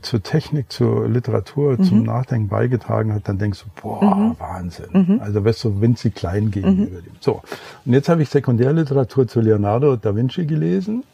zur 0.00 0.22
Technik, 0.22 0.72
zur 0.72 1.06
Literatur, 1.06 1.78
zum 1.82 1.98
mhm. 1.98 2.04
Nachdenken 2.04 2.48
beigetragen 2.48 3.12
hat, 3.12 3.28
dann 3.28 3.38
denkst 3.38 3.62
du, 3.62 3.82
boah, 3.82 4.34
Wahnsinn. 4.38 5.20
Also 5.20 5.44
wirst 5.44 5.62
du 5.64 5.82
winzig 5.82 6.14
klein 6.14 6.50
gegenüber 6.50 7.02
dem. 7.02 7.12
So, 7.20 7.42
und 7.84 7.92
jetzt 7.92 8.08
habe 8.08 8.22
ich 8.22 8.30
Sekundärliteratur 8.30 9.28
zu 9.28 9.42
Leonardo 9.42 9.96
da 9.96 10.16
Vinci 10.16 10.46
gelesen 10.46 11.04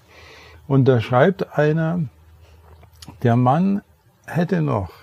und 0.69 0.87
da 0.87 1.01
schreibt 1.01 1.59
einer, 1.59 2.03
der 3.25 3.35
Mann 3.35 3.83
hätte 4.27 4.63
noch 4.63 5.00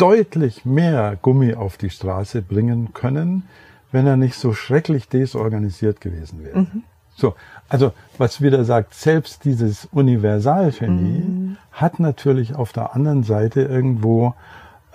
deutlich 0.00 0.64
mehr 0.64 1.16
Gummi 1.20 1.54
auf 1.54 1.76
die 1.76 1.90
Straße 1.90 2.42
bringen 2.42 2.92
können, 2.92 3.44
wenn 3.92 4.06
er 4.06 4.16
nicht 4.16 4.34
so 4.34 4.54
schrecklich 4.54 5.08
desorganisiert 5.08 6.00
gewesen 6.00 6.44
wäre. 6.44 6.60
Mhm. 6.60 6.84
So, 7.16 7.34
also 7.68 7.92
was 8.18 8.40
wieder 8.40 8.64
sagt, 8.64 8.94
selbst 8.94 9.44
dieses 9.44 9.86
Universalgenie 9.92 11.20
mhm. 11.20 11.56
hat 11.72 12.00
natürlich 12.00 12.54
auf 12.54 12.72
der 12.72 12.94
anderen 12.94 13.24
Seite 13.24 13.62
irgendwo 13.62 14.34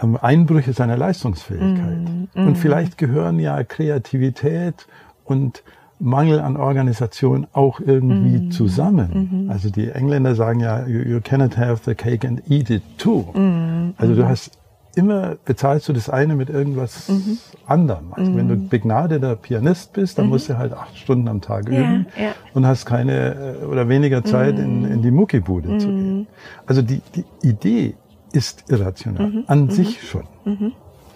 ähm, 0.01 0.17
Einbrüche 0.19 0.73
seiner 0.73 0.97
Leistungsfähigkeit. 0.97 1.99
Mhm. 1.99 2.27
Und 2.33 2.49
mhm. 2.49 2.55
vielleicht 2.55 2.97
gehören 2.97 3.39
ja 3.39 3.63
Kreativität 3.63 4.87
und 5.23 5.61
Mangel 5.99 6.39
an 6.39 6.57
Organisation 6.57 7.47
auch 7.53 7.79
irgendwie 7.79 8.47
mm. 8.47 8.51
zusammen. 8.51 9.45
Mm. 9.45 9.49
Also 9.49 9.69
die 9.69 9.89
Engländer 9.89 10.35
sagen 10.35 10.59
ja, 10.59 10.85
you, 10.85 10.99
you, 10.99 11.21
cannot 11.21 11.57
have 11.57 11.81
the 11.85 11.95
cake 11.95 12.27
and 12.27 12.41
eat 12.51 12.69
it 12.69 12.83
too. 12.97 13.21
Mm. 13.33 13.93
Also 13.97 14.13
du 14.13 14.27
hast 14.27 14.51
immer 14.95 15.35
bezahlst 15.45 15.87
du 15.89 15.93
das 15.93 16.09
eine 16.09 16.35
mit 16.35 16.49
irgendwas 16.49 17.09
-hmm. 17.09 17.37
anderem. 17.65 18.13
Also 18.13 18.35
wenn 18.35 18.47
du 18.47 18.55
begnadeter 18.55 19.35
Pianist 19.35 19.93
bist, 19.93 20.17
dann 20.17 20.25
-hmm. 20.25 20.29
musst 20.29 20.49
du 20.49 20.57
halt 20.57 20.73
acht 20.73 20.97
Stunden 20.97 21.27
am 21.27 21.41
Tag 21.41 21.67
üben 21.67 22.07
ja, 22.17 22.23
ja. 22.25 22.31
und 22.53 22.65
hast 22.65 22.85
keine 22.85 23.57
äh, 23.61 23.65
oder 23.65 23.89
weniger 23.89 24.23
Zeit 24.23 24.57
in, 24.59 24.85
in 24.85 25.01
die 25.01 25.11
Muckibude 25.11 25.77
zu 25.77 25.87
gehen. 25.87 26.27
Also 26.65 26.81
die, 26.81 27.01
die 27.15 27.25
Idee 27.41 27.95
ist 28.31 28.69
irrational 28.69 29.27
mhm. 29.27 29.43
an 29.47 29.69
sich 29.69 30.07
schon. 30.07 30.23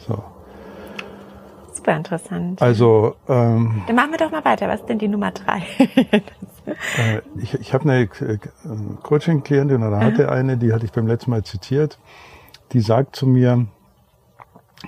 So. 0.07 0.24
Super 1.74 1.95
interessant. 1.95 2.62
Also 2.62 3.15
ähm, 3.27 3.83
dann 3.88 3.95
machen 3.95 4.12
wir 4.12 4.17
doch 4.17 4.31
mal 4.31 4.43
weiter. 4.43 4.67
Was 4.67 4.81
ist 4.81 4.89
denn 4.89 5.00
die 5.00 5.07
Nummer 5.07 5.31
drei? 5.31 5.62
äh, 5.77 6.21
ich 7.41 7.53
ich 7.53 7.74
habe 7.74 7.83
eine 7.86 8.01
äh, 8.01 8.07
Coaching-Klientin 9.01 9.83
oder 9.83 10.00
hatte 10.00 10.29
eine, 10.29 10.57
die 10.57 10.74
hatte 10.74 10.86
ich 10.86 10.91
beim 10.91 11.07
letzten 11.07 11.31
Mal 11.31 11.43
zitiert. 11.43 11.98
Die 12.74 12.82
sagt 12.82 13.16
zu 13.16 13.28
mir, 13.28 13.68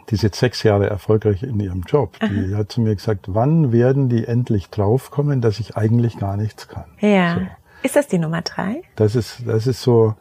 die 0.09 0.15
ist 0.15 0.21
jetzt 0.21 0.39
sechs 0.39 0.63
Jahre 0.63 0.89
erfolgreich 0.89 1.43
in 1.43 1.59
ihrem 1.59 1.81
Job. 1.81 2.17
Die 2.21 2.53
Aha. 2.53 2.59
hat 2.59 2.71
zu 2.71 2.81
mir 2.81 2.95
gesagt, 2.95 3.25
wann 3.27 3.71
werden 3.71 4.09
die 4.09 4.25
endlich 4.25 4.69
draufkommen, 4.69 5.41
dass 5.41 5.59
ich 5.59 5.75
eigentlich 5.75 6.17
gar 6.17 6.37
nichts 6.37 6.67
kann? 6.67 6.85
Ja. 6.99 7.35
So. 7.35 7.41
Ist 7.83 7.95
das 7.95 8.07
die 8.07 8.19
Nummer 8.19 8.41
drei? 8.41 8.83
Das 8.95 9.15
ist, 9.15 9.43
das 9.45 9.67
ist 9.67 9.81
so, 9.81 10.15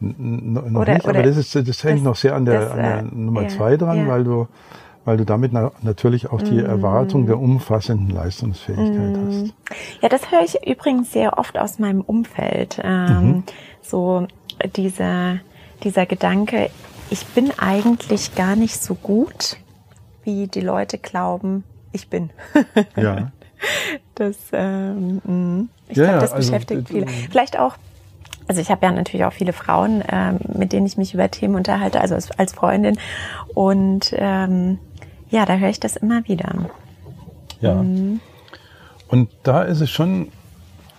noch 0.00 0.80
oder, 0.80 0.94
nicht, 0.94 1.04
oder 1.06 1.18
aber 1.18 1.22
das 1.22 1.36
ist, 1.36 1.54
das 1.54 1.84
hängt 1.84 1.98
das, 1.98 2.04
noch 2.04 2.16
sehr 2.16 2.34
an 2.34 2.44
der, 2.44 2.60
das, 2.60 2.70
an 2.70 2.78
der 2.78 2.98
äh, 2.98 3.02
Nummer 3.02 3.42
ja, 3.42 3.48
zwei 3.48 3.76
dran, 3.76 3.98
ja. 3.98 4.08
weil 4.08 4.24
du, 4.24 4.48
weil 5.04 5.16
du 5.16 5.24
damit 5.24 5.52
na 5.52 5.72
natürlich 5.82 6.30
auch 6.30 6.42
die 6.42 6.60
mm. 6.60 6.66
Erwartung 6.66 7.26
der 7.26 7.38
umfassenden 7.38 8.10
Leistungsfähigkeit 8.10 9.16
mm. 9.16 9.26
hast. 9.26 9.54
Ja, 10.02 10.08
das 10.10 10.30
höre 10.30 10.42
ich 10.42 10.66
übrigens 10.66 11.12
sehr 11.12 11.38
oft 11.38 11.58
aus 11.58 11.78
meinem 11.78 12.02
Umfeld. 12.02 12.80
Ähm, 12.82 13.26
mhm. 13.26 13.42
So 13.80 14.26
dieser, 14.76 15.38
dieser 15.82 16.04
Gedanke, 16.04 16.70
ich 17.10 17.26
bin 17.26 17.52
eigentlich 17.58 18.34
gar 18.34 18.56
nicht 18.56 18.82
so 18.82 18.94
gut, 18.94 19.56
wie 20.24 20.46
die 20.46 20.60
Leute 20.60 20.98
glauben, 20.98 21.64
ich 21.92 22.08
bin. 22.08 22.30
ja. 22.96 23.32
Das, 24.14 24.36
ähm, 24.52 25.22
mm, 25.24 25.68
ich 25.88 25.96
ja, 25.96 26.04
glaube, 26.04 26.20
das 26.20 26.32
also, 26.32 26.52
beschäftigt 26.52 26.88
viele. 26.88 27.06
Vielleicht 27.06 27.58
auch 27.58 27.76
also 28.48 28.60
ich 28.60 28.70
habe 28.70 28.86
ja 28.86 28.92
natürlich 28.92 29.24
auch 29.24 29.32
viele 29.32 29.52
Frauen, 29.52 30.04
ähm, 30.08 30.38
mit 30.54 30.72
denen 30.72 30.86
ich 30.86 30.96
mich 30.96 31.14
über 31.14 31.30
Themen 31.30 31.56
unterhalte, 31.56 32.00
also 32.00 32.14
als, 32.14 32.30
als 32.32 32.52
Freundin. 32.52 32.98
Und 33.54 34.14
ähm, 34.16 34.78
ja, 35.30 35.44
da 35.46 35.56
höre 35.56 35.70
ich 35.70 35.80
das 35.80 35.96
immer 35.96 36.26
wieder. 36.28 36.52
Ja. 37.60 37.82
Mhm. 37.82 38.20
Und 39.08 39.30
da 39.42 39.62
ist 39.62 39.80
es 39.80 39.90
schon, 39.90 40.28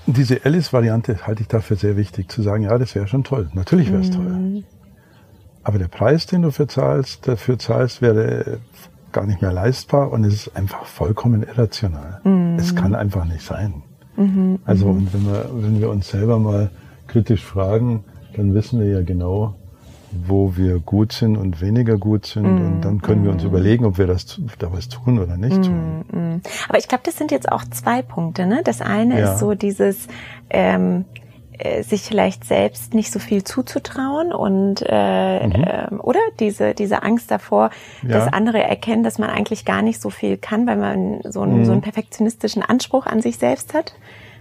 diese 0.05 0.43
Alice-Variante 0.43 1.25
halte 1.25 1.41
ich 1.41 1.47
dafür 1.47 1.77
sehr 1.77 1.95
wichtig, 1.95 2.29
zu 2.29 2.41
sagen, 2.41 2.63
ja, 2.63 2.77
das 2.77 2.95
wäre 2.95 3.07
schon 3.07 3.23
toll. 3.23 3.49
Natürlich 3.53 3.91
wäre 3.91 4.01
es 4.01 4.09
mhm. 4.09 4.13
toll. 4.13 4.63
Aber 5.67 5.79
der 5.79 5.89
Preis, 5.89 6.25
den 6.25 6.43
du 6.43 6.51
für 6.51 6.65
zahlst, 6.65 7.27
dafür 7.27 7.59
zahlst, 7.59 8.01
wäre 8.01 8.59
gar 9.11 9.25
nicht 9.25 9.41
mehr 9.41 9.51
leistbar 9.51 10.13
und 10.13 10.23
es 10.23 10.33
ist 10.33 10.55
einfach 10.55 10.85
vollkommen 10.85 11.43
irrational. 11.43 12.21
Mhm. 12.23 12.55
Es 12.57 12.73
kann 12.73 12.95
einfach 12.95 13.25
nicht 13.25 13.41
sein. 13.41 13.83
Mhm. 14.15 14.59
Also, 14.63 14.85
mhm. 14.85 14.97
und 14.99 15.13
wenn 15.13 15.25
wir, 15.25 15.49
wenn 15.51 15.81
wir 15.81 15.89
uns 15.89 16.07
selber 16.07 16.39
mal 16.39 16.69
kritisch 17.07 17.43
fragen, 17.43 18.05
dann 18.37 18.53
wissen 18.53 18.79
wir 18.79 18.87
ja 18.87 19.01
genau, 19.01 19.55
wo 20.25 20.55
wir 20.55 20.79
gut 20.79 21.11
sind 21.11 21.35
und 21.35 21.59
weniger 21.59 21.97
gut 21.97 22.27
sind. 22.27 22.43
Mm, 22.43 22.65
und 22.65 22.81
dann 22.81 23.01
können 23.01 23.23
mm. 23.23 23.25
wir 23.25 23.31
uns 23.31 23.43
mm. 23.43 23.47
überlegen, 23.47 23.83
ob 23.85 23.97
wir 23.97 24.07
das 24.07 24.39
da 24.57 24.71
was 24.71 24.87
tun 24.87 25.19
oder 25.19 25.35
nicht 25.35 25.63
tun. 25.63 26.05
Mm, 26.09 26.41
Aber 26.69 26.77
ich 26.77 26.87
glaube, 26.87 27.03
das 27.05 27.17
sind 27.17 27.29
jetzt 27.29 27.51
auch 27.51 27.65
zwei 27.65 28.01
Punkte. 28.01 28.45
Ne? 28.45 28.61
Das 28.63 28.79
eine 28.79 29.19
ja. 29.19 29.33
ist 29.33 29.39
so 29.39 29.53
dieses 29.53 30.07
ähm, 30.49 31.03
äh, 31.13 31.26
sich 31.81 32.01
vielleicht 32.01 32.43
selbst 32.43 32.93
nicht 32.93 33.11
so 33.11 33.19
viel 33.19 33.43
zuzutrauen 33.43 34.31
und 34.31 34.83
äh, 34.87 35.47
mhm. 35.47 35.53
äh, 35.53 35.95
oder 35.95 36.19
diese 36.39 36.73
diese 36.73 37.03
Angst 37.03 37.31
davor, 37.31 37.69
ja. 38.03 38.09
dass 38.09 38.33
andere 38.33 38.61
erkennen, 38.61 39.03
dass 39.03 39.17
man 39.17 39.29
eigentlich 39.29 39.65
gar 39.65 39.81
nicht 39.81 40.01
so 40.01 40.09
viel 40.09 40.37
kann, 40.37 40.67
weil 40.67 40.77
man 40.77 41.21
so 41.23 41.41
einen, 41.41 41.59
mhm. 41.59 41.65
so 41.65 41.71
einen 41.71 41.81
perfektionistischen 41.81 42.61
Anspruch 42.63 43.05
an 43.05 43.21
sich 43.21 43.37
selbst 43.37 43.73
hat. 43.73 43.93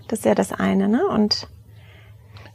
Das 0.08 0.20
ist 0.20 0.24
ja 0.24 0.34
das 0.34 0.52
eine, 0.52 0.88
ne? 0.88 1.06
Und 1.08 1.48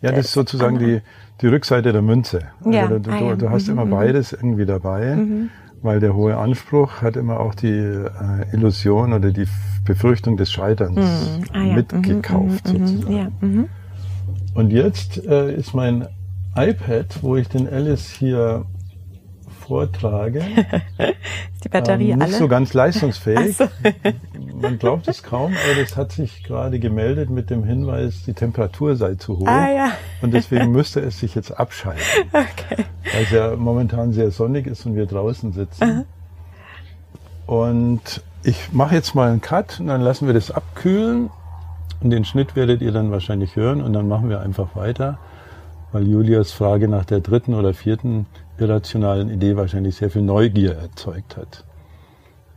ja, 0.02 0.12
das 0.12 0.26
ist 0.28 0.34
sozusagen 0.34 0.80
die 0.80 1.02
die 1.42 1.48
Rückseite 1.48 1.92
der 1.92 2.02
Münze. 2.02 2.42
Also 2.60 2.72
ja. 2.72 2.88
du, 2.88 3.00
du, 3.00 3.12
ah, 3.12 3.20
ja. 3.20 3.36
du 3.36 3.50
hast 3.50 3.68
mhm. 3.68 3.74
immer 3.74 3.86
mhm. 3.86 3.92
beides 3.92 4.34
irgendwie 4.34 4.66
dabei, 4.66 5.16
mhm. 5.16 5.50
weil 5.82 6.00
der 6.00 6.14
hohe 6.16 6.38
Anspruch 6.38 7.02
hat 7.02 7.18
immer 7.18 7.40
auch 7.40 7.56
die 7.56 7.68
äh, 7.68 8.54
Illusion 8.54 9.14
oder 9.14 9.32
die 9.32 9.48
Befürchtung 9.86 10.38
des 10.38 10.52
Scheiterns 10.52 10.98
mhm. 10.98 11.44
ah, 11.54 11.76
mitgekauft 11.76 12.68
mhm. 12.68 12.80
mhm. 12.80 12.88
sozusagen. 12.88 13.70
Und 14.54 14.72
jetzt 14.72 15.24
äh, 15.26 15.54
ist 15.54 15.74
mein 15.74 16.08
iPad, 16.56 17.22
wo 17.22 17.36
ich 17.38 17.48
den 17.48 17.68
Alice 17.68 18.10
hier 18.10 18.66
vortrage. 19.72 20.40
ist 20.98 21.64
die 21.64 21.70
Batterie 21.70 22.12
ähm, 22.12 22.20
nicht 22.20 22.28
alle? 22.28 22.38
so 22.38 22.48
ganz 22.50 22.74
leistungsfähig. 22.74 23.56
So. 23.56 23.68
Man 24.62 24.78
glaubt 24.78 25.08
es 25.08 25.24
kaum, 25.24 25.54
aber 25.54 25.82
das 25.82 25.96
hat 25.96 26.12
sich 26.12 26.44
gerade 26.44 26.80
gemeldet 26.80 27.30
mit 27.30 27.50
dem 27.50 27.64
Hinweis, 27.64 28.24
die 28.26 28.34
Temperatur 28.34 28.98
sei 28.98 29.16
zu 29.16 29.40
hoch. 29.40 29.48
Ah, 29.48 29.72
ja. 29.72 29.92
Und 30.22 30.34
deswegen 30.34 30.72
müsste 30.72 31.00
es 31.00 31.20
sich 31.20 31.36
jetzt 31.36 31.52
abschalten. 31.52 32.04
Okay. 32.34 32.86
Weil 33.14 33.24
es 33.24 33.32
ja 33.32 33.56
momentan 33.56 34.14
sehr 34.14 34.32
sonnig 34.32 34.68
ist 34.68 34.86
und 34.86 34.96
wir 34.96 35.06
draußen 35.06 35.54
sitzen. 35.54 35.84
Aha. 35.84 36.04
Und 37.46 38.24
ich 38.44 38.72
mache 38.72 38.96
jetzt 38.96 39.16
mal 39.16 39.30
einen 39.30 39.42
Cut 39.42 39.80
und 39.80 39.88
dann 39.88 40.02
lassen 40.02 40.28
wir 40.28 40.34
das 40.34 40.52
abkühlen. 40.52 41.30
Und 42.00 42.10
den 42.10 42.26
Schnitt 42.26 42.56
werdet 42.56 42.82
ihr 42.82 42.92
dann 42.92 43.12
wahrscheinlich 43.12 43.56
hören 43.56 43.82
und 43.82 43.94
dann 43.94 44.08
machen 44.08 44.30
wir 44.30 44.42
einfach 44.42 44.76
weiter, 44.76 45.20
weil 45.92 46.08
Julias 46.08 46.52
Frage 46.52 46.88
nach 46.88 47.06
der 47.06 47.20
dritten 47.20 47.54
oder 47.54 47.74
vierten 47.74 48.26
irrationalen 48.58 49.30
Idee 49.30 49.56
wahrscheinlich 49.56 49.96
sehr 49.96 50.10
viel 50.10 50.22
Neugier 50.22 50.76
erzeugt 50.76 51.38
hat. 51.38 51.66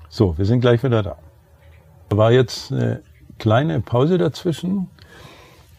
So, 0.09 0.39
wir 0.39 0.45
sind 0.45 0.61
gleich 0.61 0.83
wieder 0.83 1.03
da. 1.03 1.17
Da 2.09 2.17
war 2.17 2.31
jetzt 2.31 2.71
eine 2.73 3.03
kleine 3.39 3.81
Pause 3.81 4.19
dazwischen. 4.19 4.89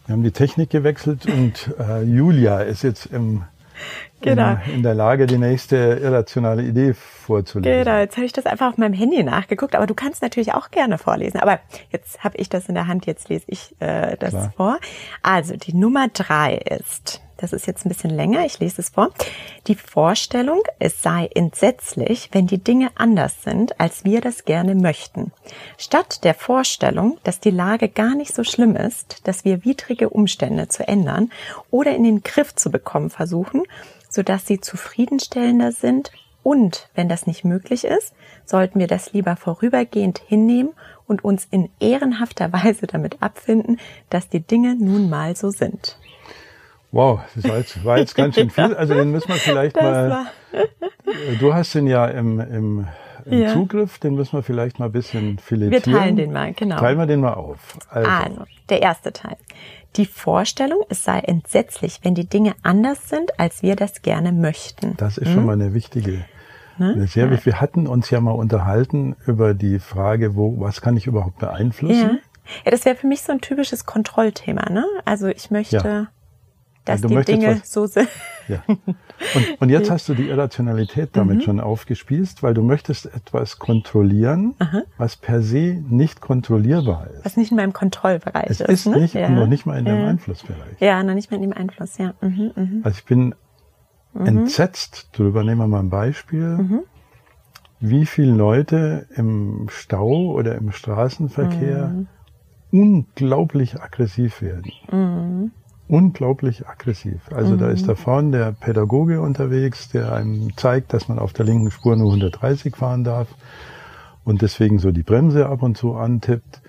Wir 0.05 0.13
haben 0.13 0.23
die 0.23 0.31
Technik 0.31 0.69
gewechselt 0.69 1.25
und 1.25 1.73
äh, 1.79 2.03
Julia 2.03 2.59
ist 2.59 2.83
jetzt 2.83 3.07
im, 3.07 3.43
genau. 4.25 4.57
in, 4.65 4.75
in, 4.75 4.83
der 4.83 4.93
Lage, 4.93 5.25
die 5.25 5.37
nächste 5.37 5.75
irrationale 5.75 6.63
Idee 6.63 6.93
vorzulesen. 6.93 7.83
Genau, 7.83 7.97
jetzt 7.99 8.17
habe 8.17 8.25
ich 8.25 8.33
das 8.33 8.45
einfach 8.45 8.69
auf 8.69 8.77
meinem 8.77 8.93
Handy 8.93 9.23
nachgeguckt, 9.23 9.75
aber 9.75 9.87
du 9.87 9.93
kannst 9.93 10.21
natürlich 10.21 10.53
auch 10.53 10.71
gerne 10.71 10.97
vorlesen. 10.97 11.39
Aber 11.39 11.59
jetzt 11.91 12.23
habe 12.23 12.37
ich 12.37 12.49
das 12.49 12.67
in 12.67 12.75
der 12.75 12.87
Hand, 12.87 13.05
jetzt 13.05 13.29
lese 13.29 13.45
ich 13.47 13.75
äh, 13.79 14.17
das 14.17 14.31
Klar. 14.31 14.53
vor. 14.55 14.77
Also 15.21 15.55
die 15.55 15.73
Nummer 15.73 16.07
drei 16.09 16.55
ist 16.55 17.21
das 17.37 17.53
ist 17.53 17.67
jetzt 17.67 17.85
ein 17.85 17.89
bisschen 17.89 18.11
länger, 18.11 18.45
ich 18.45 18.59
lese 18.59 18.81
es 18.81 18.89
vor. 18.89 19.09
Die 19.67 19.75
Vorstellung, 19.75 20.61
es 20.79 21.01
sei 21.01 21.29
entsetzlich, 21.33 22.29
wenn 22.31 22.47
die 22.47 22.63
Dinge 22.63 22.89
anders 22.95 23.43
sind, 23.43 23.79
als 23.79 24.05
wir 24.05 24.21
das 24.21 24.45
gerne 24.45 24.75
möchten. 24.75 25.31
Statt 25.77 26.23
der 26.23 26.33
Vorstellung, 26.33 27.17
dass 27.23 27.39
die 27.39 27.51
Lage 27.51 27.89
gar 27.89 28.15
nicht 28.15 28.33
so 28.33 28.43
schlimm 28.43 28.75
ist, 28.75 29.27
dass 29.27 29.43
wir 29.43 29.65
widrige 29.65 30.09
Umstände 30.09 30.69
zu 30.69 30.87
ändern 30.87 31.31
oder 31.71 31.95
in 31.95 32.03
den 32.03 32.23
Griff 32.23 32.55
zu 32.55 32.71
bekommen 32.71 33.09
versuchen, 33.09 33.63
sodass 34.15 34.47
sie 34.47 34.61
zufriedenstellender 34.61 35.71
sind 35.71 36.11
und, 36.41 36.89
wenn 36.95 37.09
das 37.09 37.27
nicht 37.27 37.43
möglich 37.43 37.85
ist, 37.85 38.13
sollten 38.45 38.79
wir 38.79 38.87
das 38.87 39.13
lieber 39.13 39.35
vorübergehend 39.35 40.19
hinnehmen 40.19 40.73
und 41.05 41.23
uns 41.23 41.47
in 41.51 41.69
ehrenhafter 41.79 42.53
Weise 42.53 42.87
damit 42.87 43.21
abfinden, 43.21 43.79
dass 44.09 44.29
die 44.29 44.39
Dinge 44.39 44.75
nun 44.75 45.09
mal 45.09 45.35
so 45.35 45.49
sind. 45.49 45.99
Wow, 46.91 47.19
das 47.35 47.43
war 47.43 47.57
jetzt, 47.57 47.83
war 47.83 47.97
jetzt 47.97 48.15
ganz 48.15 48.35
schön 48.35 48.49
viel. 48.49 48.73
Also 48.77 48.93
den 48.93 49.11
müssen 49.11 49.27
wir 49.27 49.35
vielleicht 49.35 49.75
das 49.75 49.83
mal. 49.83 50.27
Du 51.39 51.53
hast 51.53 51.75
den 51.75 51.87
ja 51.87 52.05
im, 52.05 52.39
im, 52.39 52.87
im 53.25 53.41
ja. 53.41 53.53
Zugriff, 53.53 53.97
den 53.99 54.15
müssen 54.15 54.33
wir 54.33 54.43
vielleicht 54.43 54.79
mal 54.79 54.85
ein 54.85 54.91
bisschen 54.91 55.39
filetieren. 55.39 55.83
Wir 55.85 55.99
teilen 55.99 56.15
den 56.15 56.31
mal, 56.31 56.53
genau. 56.53 56.77
Teilen 56.77 56.97
wir 56.97 57.05
den 57.05 57.21
mal 57.21 57.33
auf. 57.33 57.77
Also, 57.89 58.09
also 58.09 58.43
der 58.69 58.81
erste 58.81 59.13
Teil. 59.13 59.37
Die 59.95 60.05
Vorstellung, 60.05 60.83
es 60.89 61.03
sei 61.03 61.19
entsetzlich, 61.19 61.99
wenn 62.03 62.15
die 62.15 62.27
Dinge 62.27 62.53
anders 62.63 63.09
sind, 63.09 63.39
als 63.39 63.63
wir 63.63 63.75
das 63.75 64.01
gerne 64.01 64.31
möchten. 64.31 64.95
Das 64.97 65.17
ist 65.17 65.27
hm? 65.27 65.33
schon 65.33 65.45
mal 65.45 65.53
eine 65.53 65.73
wichtige. 65.73 66.25
Ne? 66.77 66.93
Eine 66.93 67.07
sehr 67.07 67.31
ja. 67.31 67.45
Wir 67.45 67.61
hatten 67.61 67.87
uns 67.87 68.09
ja 68.09 68.19
mal 68.19 68.33
unterhalten 68.33 69.15
über 69.25 69.53
die 69.53 69.79
Frage, 69.79 70.35
wo, 70.35 70.59
was 70.59 70.81
kann 70.81 70.97
ich 70.97 71.07
überhaupt 71.07 71.39
beeinflussen? 71.39 72.01
Ja, 72.01 72.17
ja 72.65 72.71
das 72.71 72.85
wäre 72.85 72.95
für 72.95 73.07
mich 73.07 73.21
so 73.21 73.31
ein 73.31 73.41
typisches 73.41 73.85
Kontrollthema. 73.85 74.69
Ne? 74.69 74.85
Also 75.05 75.27
ich 75.27 75.51
möchte. 75.51 75.77
Ja 75.77 76.07
dass 76.85 77.01
die 77.01 77.21
Dinge 77.23 77.59
was, 77.61 77.71
so 77.71 77.87
sind. 77.87 78.07
Ja. 78.47 78.63
Und, 78.67 79.61
und 79.61 79.69
jetzt 79.69 79.89
hast 79.91 80.07
du 80.07 80.13
die 80.13 80.29
Irrationalität 80.29 81.09
damit 81.13 81.37
mhm. 81.37 81.41
schon 81.41 81.59
aufgespießt, 81.59 82.43
weil 82.43 82.53
du 82.53 82.61
möchtest 82.61 83.07
etwas 83.07 83.57
kontrollieren, 83.57 84.53
Aha. 84.59 84.83
was 84.97 85.17
per 85.17 85.41
se 85.41 85.83
nicht 85.89 86.21
kontrollierbar 86.21 87.07
ist. 87.07 87.25
Was 87.25 87.37
nicht 87.37 87.51
in 87.51 87.57
meinem 87.57 87.73
Kontrollbereich 87.73 88.49
es 88.49 88.61
ist. 88.61 88.69
Ist 88.69 88.87
ne? 88.87 88.99
nicht, 88.99 89.15
ja. 89.15 89.29
noch 89.29 89.47
nicht 89.47 89.65
mal 89.65 89.77
in 89.79 89.85
deinem 89.85 90.03
ja. 90.03 90.07
Einflussbereich. 90.09 90.79
Ja, 90.79 91.03
noch 91.03 91.15
nicht 91.15 91.31
mal 91.31 91.37
in 91.37 91.43
dem 91.43 91.53
Einfluss, 91.53 91.97
ja. 91.97 92.13
Mhm, 92.21 92.51
mh. 92.55 92.67
Also 92.83 92.99
ich 92.99 93.05
bin 93.05 93.33
mhm. 94.13 94.25
entsetzt 94.25 95.09
drüber. 95.13 95.43
Nehmen 95.43 95.61
wir 95.61 95.67
mal 95.67 95.79
ein 95.79 95.89
Beispiel. 95.89 96.57
Mhm. 96.57 96.83
Wie 97.79 98.05
viele 98.05 98.33
Leute 98.33 99.07
im 99.15 99.67
Stau 99.69 100.31
oder 100.31 100.55
im 100.55 100.71
Straßenverkehr 100.71 101.87
mhm. 101.87 102.07
unglaublich 102.71 103.81
aggressiv 103.81 104.41
werden. 104.41 105.51
Mhm 105.87 105.95
unglaublich 105.95 106.67
aggressiv. 106.67 107.31
Also 107.31 107.53
mhm. 107.53 107.59
da 107.59 107.69
ist 107.69 107.83
mhm. 107.83 107.87
da 107.87 107.95
vorne 107.95 108.31
der 108.37 108.51
Pädagoge 108.51 109.21
unterwegs, 109.21 109.89
der 109.89 110.13
einem 110.13 110.55
zeigt, 110.57 110.93
dass 110.93 111.07
man 111.07 111.19
auf 111.19 111.33
der 111.33 111.45
linken 111.45 111.71
Spur 111.71 111.95
nur 111.95 112.07
130 112.07 112.75
fahren 112.75 113.03
darf 113.03 113.27
und 114.23 114.41
deswegen 114.41 114.79
so 114.79 114.91
die 114.91 115.03
Bremse 115.03 115.47
ab 115.47 115.61
und 115.61 115.77
zu 115.77 115.95
antippt. 115.95 116.61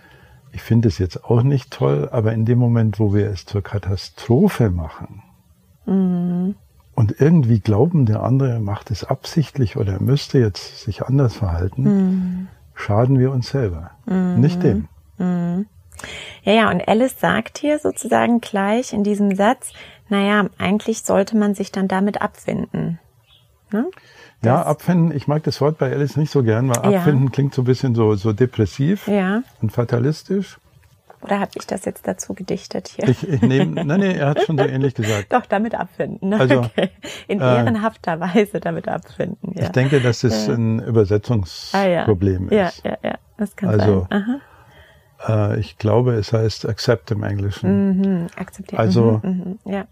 Ich 0.52 0.62
finde 0.62 0.88
es 0.88 0.98
jetzt 0.98 1.24
auch 1.24 1.42
nicht 1.42 1.70
toll, 1.70 2.08
aber 2.12 2.32
in 2.32 2.44
dem 2.44 2.58
Moment, 2.58 2.98
wo 2.98 3.14
wir 3.14 3.30
es 3.30 3.44
zur 3.44 3.62
Katastrophe 3.62 4.70
machen 4.70 5.22
mhm. 5.86 6.54
und 6.94 7.20
irgendwie 7.20 7.60
glauben, 7.60 8.06
der 8.06 8.22
andere 8.22 8.60
macht 8.60 8.90
es 8.90 9.04
absichtlich 9.04 9.76
oder 9.76 10.00
müsste 10.00 10.38
jetzt 10.38 10.80
sich 10.80 11.02
anders 11.04 11.34
verhalten, 11.34 11.82
mhm. 11.82 12.48
schaden 12.74 13.18
wir 13.18 13.32
uns 13.32 13.48
selber, 13.48 13.92
mhm. 14.06 14.40
nicht 14.40 14.62
dem. 14.62 14.88
Ja, 16.42 16.52
ja, 16.52 16.70
und 16.70 16.86
Alice 16.86 17.18
sagt 17.18 17.58
hier 17.58 17.78
sozusagen 17.78 18.40
gleich 18.40 18.92
in 18.92 19.04
diesem 19.04 19.34
Satz, 19.34 19.72
naja, 20.08 20.46
eigentlich 20.58 21.02
sollte 21.02 21.36
man 21.36 21.54
sich 21.54 21.72
dann 21.72 21.88
damit 21.88 22.20
abfinden. 22.22 22.98
Ne? 23.72 23.86
Ja, 24.44 24.62
abfinden, 24.62 25.16
ich 25.16 25.26
mag 25.26 25.42
das 25.42 25.60
Wort 25.60 25.78
bei 25.78 25.92
Alice 25.92 26.16
nicht 26.16 26.30
so 26.30 26.42
gern, 26.42 26.68
weil 26.68 26.92
ja. 26.92 26.98
abfinden 26.98 27.32
klingt 27.32 27.54
so 27.54 27.62
ein 27.62 27.64
bisschen 27.64 27.94
so, 27.94 28.14
so 28.14 28.32
depressiv 28.32 29.08
ja. 29.08 29.42
und 29.60 29.72
fatalistisch. 29.72 30.58
Oder 31.22 31.40
habe 31.40 31.50
ich 31.54 31.66
das 31.66 31.84
jetzt 31.84 32.06
dazu 32.06 32.34
gedichtet 32.34 32.88
hier? 32.88 33.08
Ich, 33.08 33.26
ich 33.26 33.42
nehme, 33.42 33.84
nein, 33.84 34.00
nee, 34.00 34.16
er 34.16 34.28
hat 34.28 34.42
schon 34.42 34.58
so 34.58 34.64
ähnlich 34.64 34.94
gesagt. 34.94 35.32
Doch, 35.32 35.46
damit 35.46 35.74
abfinden. 35.74 36.28
Ne? 36.28 36.38
Also, 36.38 36.60
okay. 36.60 36.90
In 37.26 37.40
äh, 37.40 37.56
ehrenhafter 37.56 38.20
Weise 38.20 38.60
damit 38.60 38.86
abfinden. 38.86 39.52
Ja. 39.54 39.64
Ich 39.64 39.70
denke, 39.70 40.00
dass 40.00 40.20
das 40.20 40.48
ein 40.48 40.78
Übersetzungsproblem 40.80 42.48
ah, 42.50 42.54
ja. 42.54 42.68
ist. 42.68 42.84
Ja, 42.84 42.90
ja, 42.90 42.98
ja, 43.02 43.18
das 43.38 43.56
kann 43.56 43.70
also, 43.70 44.06
sein. 44.08 44.22
Aha. 44.22 44.40
Äh, 45.26 45.60
ich 45.60 45.78
glaube, 45.78 46.14
es 46.14 46.32
heißt 46.32 46.68
accept 46.68 47.10
im 47.10 47.22
Englischen. 47.22 47.98
Mhm, 47.98 48.26
akzeptieren. 48.36 48.78
Also 48.78 49.20
mhm, 49.22 49.58
mhm, 49.64 49.72
ja. 49.72 49.84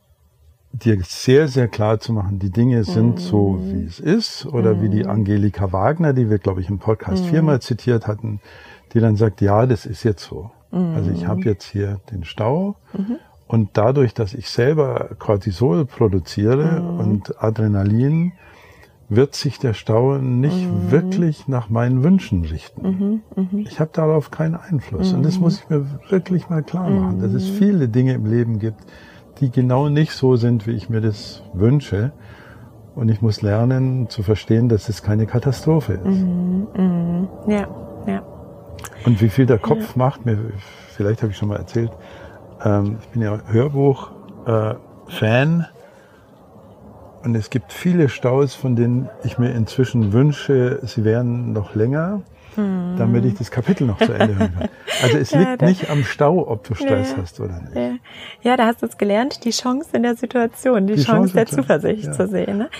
dir 0.72 0.98
sehr, 1.02 1.48
sehr 1.48 1.68
klar 1.68 2.00
zu 2.00 2.12
machen, 2.12 2.38
die 2.38 2.50
Dinge 2.50 2.84
sind 2.84 3.20
so, 3.20 3.50
mhm. 3.50 3.72
wie 3.72 3.84
es 3.84 4.00
ist. 4.00 4.46
Oder 4.46 4.82
wie 4.82 4.88
die 4.88 5.04
mhm. 5.04 5.10
Angelika 5.10 5.72
Wagner, 5.72 6.12
die 6.12 6.30
wir, 6.30 6.38
glaube 6.38 6.60
ich, 6.60 6.68
im 6.68 6.78
Podcast 6.78 7.24
viermal 7.26 7.60
zitiert 7.60 8.06
hatten, 8.06 8.40
die 8.92 9.00
dann 9.00 9.16
sagt, 9.16 9.40
ja, 9.40 9.66
das 9.66 9.86
ist 9.86 10.02
jetzt 10.02 10.24
so. 10.24 10.50
Also 10.70 11.12
ich 11.12 11.28
habe 11.28 11.42
jetzt 11.42 11.66
hier 11.66 12.00
den 12.10 12.24
Stau 12.24 12.74
und 13.46 13.70
dadurch, 13.74 14.12
dass 14.12 14.34
ich 14.34 14.50
selber 14.50 15.10
Cortisol 15.20 15.86
produziere 15.86 16.82
und 16.82 17.40
Adrenalin, 17.40 18.32
wird 19.08 19.34
sich 19.34 19.58
der 19.58 19.74
Stau 19.74 20.18
nicht 20.18 20.66
mhm. 20.66 20.90
wirklich 20.90 21.48
nach 21.48 21.68
meinen 21.68 22.02
Wünschen 22.02 22.44
richten. 22.44 22.82
Mhm, 22.82 23.22
mh. 23.36 23.68
Ich 23.68 23.80
habe 23.80 23.90
darauf 23.92 24.30
keinen 24.30 24.54
Einfluss. 24.54 25.10
Mhm. 25.10 25.18
Und 25.18 25.22
das 25.24 25.36
mhm. 25.36 25.42
muss 25.42 25.60
ich 25.60 25.68
mir 25.68 25.86
wirklich 26.08 26.48
mal 26.48 26.62
klar 26.62 26.88
machen, 26.88 27.20
dass 27.20 27.32
es 27.32 27.50
mhm. 27.50 27.56
viele 27.56 27.88
Dinge 27.88 28.14
im 28.14 28.26
Leben 28.26 28.58
gibt, 28.58 28.80
die 29.40 29.50
genau 29.50 29.88
nicht 29.88 30.12
so 30.12 30.36
sind, 30.36 30.66
wie 30.66 30.72
ich 30.72 30.88
mir 30.88 31.00
das 31.00 31.42
wünsche. 31.52 32.12
Und 32.94 33.08
ich 33.08 33.20
muss 33.20 33.42
lernen 33.42 34.08
zu 34.08 34.22
verstehen, 34.22 34.68
dass 34.68 34.88
es 34.88 35.02
keine 35.02 35.26
Katastrophe 35.26 35.94
ist. 35.94 36.04
Mhm, 36.04 37.28
ja, 37.46 37.66
ja. 38.06 38.22
Und 39.04 39.20
wie 39.20 39.28
viel 39.28 39.46
der 39.46 39.58
Kopf 39.58 39.96
ja. 39.96 39.98
macht, 39.98 40.24
mir, 40.24 40.38
vielleicht 40.88 41.22
habe 41.22 41.32
ich 41.32 41.38
schon 41.38 41.48
mal 41.48 41.56
erzählt, 41.56 41.90
ähm, 42.64 42.98
ich 43.00 43.08
bin 43.08 43.22
ja 43.22 43.38
Hörbuch-Fan. 43.46 45.60
Äh, 45.60 45.64
und 47.24 47.34
es 47.34 47.50
gibt 47.50 47.72
viele 47.72 48.08
Staus, 48.08 48.54
von 48.54 48.76
denen 48.76 49.08
ich 49.24 49.38
mir 49.38 49.52
inzwischen 49.52 50.12
wünsche, 50.12 50.80
sie 50.82 51.04
wären 51.04 51.52
noch 51.52 51.74
länger, 51.74 52.22
hm. 52.54 52.96
damit 52.98 53.24
ich 53.24 53.34
das 53.34 53.50
Kapitel 53.50 53.86
noch 53.86 53.98
zu 53.98 54.12
Ende 54.12 54.38
hören 54.38 54.54
kann. 54.58 54.68
Also 55.02 55.18
es 55.18 55.30
ja, 55.32 55.40
liegt 55.40 55.62
nicht 55.62 55.90
am 55.90 56.04
Stau, 56.04 56.46
ob 56.46 56.64
du 56.64 56.74
Stress 56.74 57.12
ja, 57.12 57.16
hast 57.16 57.40
oder 57.40 57.60
nicht. 57.60 57.74
Ja. 57.74 57.94
ja, 58.42 58.56
da 58.56 58.66
hast 58.66 58.82
du 58.82 58.86
es 58.86 58.98
gelernt, 58.98 59.44
die 59.44 59.50
Chance 59.50 59.90
in 59.94 60.02
der 60.02 60.16
Situation, 60.16 60.86
die, 60.86 60.96
die 60.96 61.02
Chance, 61.02 61.32
Chance 61.32 61.34
der 61.34 61.46
Zuversicht 61.46 62.14
zu 62.14 62.28
sehen. 62.28 62.58
Ne? 62.58 62.70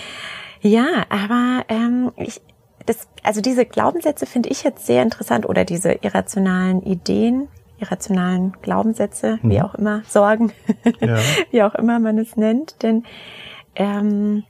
Ja, 0.61 1.05
aber 1.09 1.65
ähm, 1.69 2.13
ich, 2.17 2.41
das, 2.87 3.09
also 3.23 3.41
diese 3.41 3.65
Glaubenssätze 3.65 4.27
finde 4.27 4.51
ich 4.51 4.63
jetzt 4.63 4.87
sehr 4.87 5.03
interessant 5.03 5.49
oder 5.49 5.65
diese 5.65 5.93
irrationalen 6.03 6.83
Ideen, 6.83 7.49
irrationalen 7.79 8.53
Glaubenssätze, 8.63 9.39
hm. 9.41 9.51
wie 9.51 9.63
auch 9.63 9.75
immer, 9.75 10.03
Sorgen, 10.07 10.53
wie 11.51 11.63
auch 11.63 11.75
immer 11.75 11.99
man 11.99 12.19
es 12.19 12.37
nennt, 12.37 12.83
denn 12.83 13.05
ähm, 13.77 14.45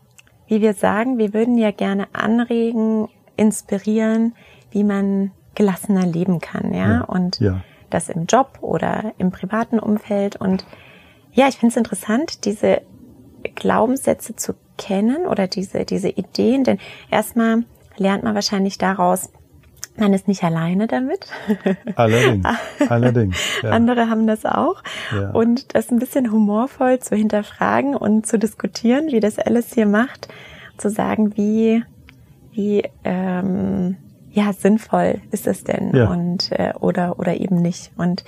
wie 0.46 0.60
wir 0.60 0.74
sagen, 0.74 1.18
wir 1.18 1.32
würden 1.32 1.58
ja 1.58 1.70
gerne 1.70 2.08
anregen, 2.12 3.08
inspirieren, 3.36 4.34
wie 4.70 4.84
man 4.84 5.32
gelassener 5.54 6.06
leben 6.06 6.40
kann, 6.40 6.74
ja, 6.74 6.90
ja 6.90 7.00
und 7.02 7.40
ja. 7.40 7.62
das 7.90 8.08
im 8.08 8.26
Job 8.26 8.58
oder 8.60 9.12
im 9.18 9.30
privaten 9.30 9.78
Umfeld. 9.78 10.36
Und 10.36 10.66
ja, 11.32 11.48
ich 11.48 11.56
finde 11.56 11.72
es 11.72 11.76
interessant, 11.76 12.44
diese 12.44 12.82
Glaubenssätze 13.54 14.36
zu 14.36 14.54
kennen 14.76 15.26
oder 15.26 15.46
diese, 15.46 15.84
diese 15.84 16.08
Ideen, 16.08 16.64
denn 16.64 16.78
erstmal 17.10 17.64
lernt 17.96 18.24
man 18.24 18.34
wahrscheinlich 18.34 18.78
daraus, 18.78 19.30
man 19.96 20.12
ist 20.12 20.28
nicht 20.28 20.42
alleine 20.42 20.86
damit. 20.86 21.26
Allerdings. 21.96 22.46
Allerdings. 22.88 23.36
Ja. 23.62 23.70
Andere 23.70 24.08
haben 24.08 24.26
das 24.26 24.44
auch. 24.44 24.82
Ja. 25.12 25.30
Und 25.30 25.74
das 25.74 25.90
ein 25.90 25.98
bisschen 25.98 26.32
humorvoll 26.32 26.98
zu 26.98 27.14
hinterfragen 27.16 27.94
und 27.94 28.26
zu 28.26 28.38
diskutieren, 28.38 29.08
wie 29.08 29.20
das 29.20 29.38
Alice 29.38 29.72
hier 29.72 29.86
macht, 29.86 30.28
zu 30.76 30.90
sagen, 30.90 31.36
wie, 31.36 31.84
wie 32.52 32.84
ähm, 33.04 33.96
ja 34.32 34.52
sinnvoll 34.52 35.20
ist 35.30 35.46
es 35.46 35.62
denn 35.62 35.94
ja. 35.94 36.08
und 36.08 36.50
äh, 36.50 36.72
oder 36.80 37.18
oder 37.18 37.40
eben 37.40 37.62
nicht. 37.62 37.92
Und 37.96 38.24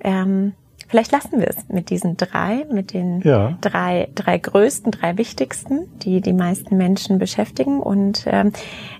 ähm, 0.00 0.54
Vielleicht 0.88 1.12
lassen 1.12 1.38
wir 1.38 1.48
es 1.48 1.68
mit 1.68 1.90
diesen 1.90 2.16
drei, 2.16 2.64
mit 2.72 2.94
den 2.94 3.20
ja. 3.20 3.58
drei, 3.60 4.08
drei 4.14 4.38
größten, 4.38 4.90
drei 4.90 5.18
wichtigsten, 5.18 5.86
die 5.98 6.22
die 6.22 6.32
meisten 6.32 6.78
Menschen 6.78 7.18
beschäftigen. 7.18 7.80
Und 7.80 8.24
ähm, 8.26 8.52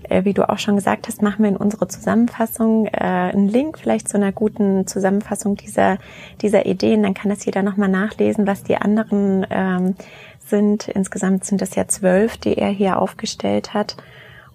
äh, 0.03 0.24
wie 0.24 0.35
du 0.35 0.46
auch 0.48 0.59
schon 0.59 0.77
gesagt 0.77 1.09
hast, 1.09 1.22
machen 1.22 1.42
wir 1.42 1.48
in 1.48 1.57
unsere 1.57 1.88
Zusammenfassung 1.88 2.87
äh, 2.88 2.90
einen 2.92 3.48
Link 3.48 3.79
vielleicht 3.79 4.07
zu 4.07 4.18
einer 4.18 4.33
guten 4.33 4.87
Zusammenfassung 4.87 5.57
dieser, 5.57 5.96
dieser 6.42 6.66
Ideen. 6.66 7.03
Dann 7.03 7.14
kann 7.14 7.31
das 7.31 7.46
jeder 7.46 7.62
nochmal 7.62 7.88
nachlesen, 7.88 8.46
was 8.46 8.62
die 8.62 8.77
anderen 8.77 9.46
ähm, 9.48 9.94
sind. 10.44 10.88
Insgesamt 10.88 11.46
sind 11.46 11.62
das 11.62 11.74
ja 11.74 11.88
zwölf, 11.88 12.37
die 12.37 12.59
er 12.59 12.68
hier 12.68 13.01
aufgestellt 13.01 13.72
hat. 13.72 13.96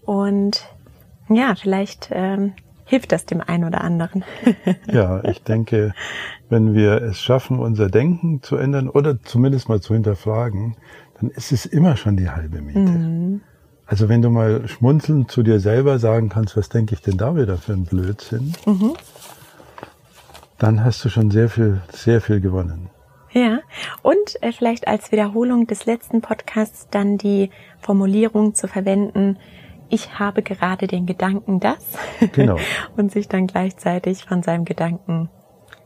Und 0.06 0.68
ja, 1.30 1.56
vielleicht 1.56 2.10
ähm, 2.12 2.54
hilft 2.86 3.12
das 3.12 3.26
dem 3.26 3.42
einen 3.42 3.64
oder 3.64 3.82
anderen. 3.82 4.24
ja, 4.92 5.24
ich 5.24 5.42
denke, 5.42 5.94
wenn 6.54 6.76
wir 6.76 7.02
es 7.02 7.20
schaffen, 7.20 7.58
unser 7.58 7.90
Denken 7.90 8.44
zu 8.44 8.58
ändern 8.58 8.88
oder 8.88 9.20
zumindest 9.24 9.70
mal 9.70 9.82
zu 9.82 9.96
hinterfragen, 9.96 10.78
dann 11.20 11.32
ist 11.32 11.52
es 11.52 11.66
immer 11.66 11.98
schon 11.98 12.16
die 12.16 12.30
halbe 12.30 12.62
Miete. 12.62 12.80
Mhm. 12.80 13.42
Also 13.88 14.08
wenn 14.08 14.22
du 14.22 14.30
mal 14.30 14.68
schmunzelnd 14.68 15.32
zu 15.32 15.42
dir 15.42 15.60
selber 15.60 15.98
sagen 15.98 16.30
kannst, 16.30 16.56
was 16.56 16.70
denke 16.70 16.94
ich 16.94 17.02
denn 17.02 17.18
da 17.18 17.36
wieder 17.36 17.58
für 17.58 17.74
ein 17.74 17.86
Blödsinn, 17.86 18.54
mhm. 18.68 18.94
dann 20.60 20.86
hast 20.86 21.04
du 21.04 21.10
schon 21.10 21.32
sehr 21.32 21.50
viel, 21.50 21.82
sehr 21.92 22.22
viel 22.22 22.40
gewonnen. 22.40 22.90
Ja, 23.32 23.62
und 24.04 24.42
äh, 24.42 24.52
vielleicht 24.52 24.88
als 24.88 25.12
Wiederholung 25.12 25.66
des 25.66 25.88
letzten 25.88 26.22
Podcasts 26.22 26.88
dann 26.92 27.18
die 27.18 27.50
Formulierung 27.82 28.54
zu 28.54 28.68
verwenden, 28.68 29.40
ich 29.90 30.20
habe 30.20 30.44
gerade 30.44 30.86
den 30.86 31.08
Gedanken 31.08 31.60
das. 31.60 31.98
Genau. 32.34 32.58
und 32.96 33.12
sich 33.12 33.28
dann 33.28 33.48
gleichzeitig 33.48 34.26
von 34.26 34.44
seinem 34.44 34.66
Gedanken, 34.66 35.30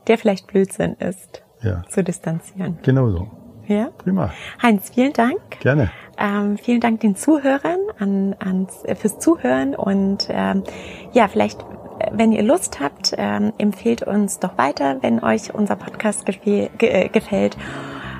der 0.07 0.17
vielleicht 0.17 0.47
Blödsinn 0.47 0.93
ist, 0.93 1.43
ja. 1.61 1.83
zu 1.89 2.03
distanzieren. 2.03 2.79
Genau 2.83 3.09
so. 3.09 3.27
Ja. 3.67 3.89
Prima. 3.97 4.31
Heinz, 4.61 4.91
vielen 4.93 5.13
Dank. 5.13 5.59
Gerne. 5.59 5.91
Ähm, 6.17 6.57
vielen 6.57 6.79
Dank 6.79 7.01
den 7.01 7.15
Zuhörern 7.15 7.79
an, 7.99 8.35
ans, 8.39 8.83
äh, 8.85 8.95
fürs 8.95 9.19
Zuhören 9.19 9.75
und 9.75 10.27
ähm, 10.29 10.63
ja, 11.11 11.27
vielleicht, 11.27 11.61
äh, 11.99 12.09
wenn 12.13 12.31
ihr 12.31 12.43
Lust 12.43 12.79
habt, 12.79 13.13
ähm, 13.17 13.51
empfehlt 13.57 14.03
uns 14.03 14.39
doch 14.39 14.57
weiter, 14.57 14.97
wenn 15.01 15.21
euch 15.21 15.53
unser 15.53 15.75
Podcast 15.75 16.25
ge 16.25 16.69
äh, 16.79 17.09
gefällt. 17.09 17.57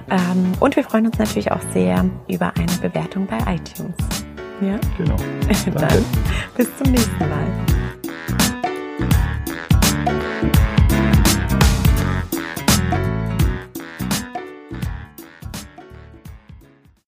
Ähm, 0.10 0.54
und 0.60 0.76
wir 0.76 0.84
freuen 0.84 1.08
uns 1.08 1.17
natürlich 1.17 1.52
auch 1.52 1.62
sehr 1.73 2.06
über 2.28 2.54
eine 2.56 2.71
Bewertung 2.82 3.26
bei 3.26 3.38
iTunes. 3.38 3.95
Ja? 4.62 4.80
Genau. 4.97 5.15
Dann 5.80 6.06
bis 6.56 6.76
zum 6.78 6.91
nächsten 6.91 7.19
Mal. 7.19 7.76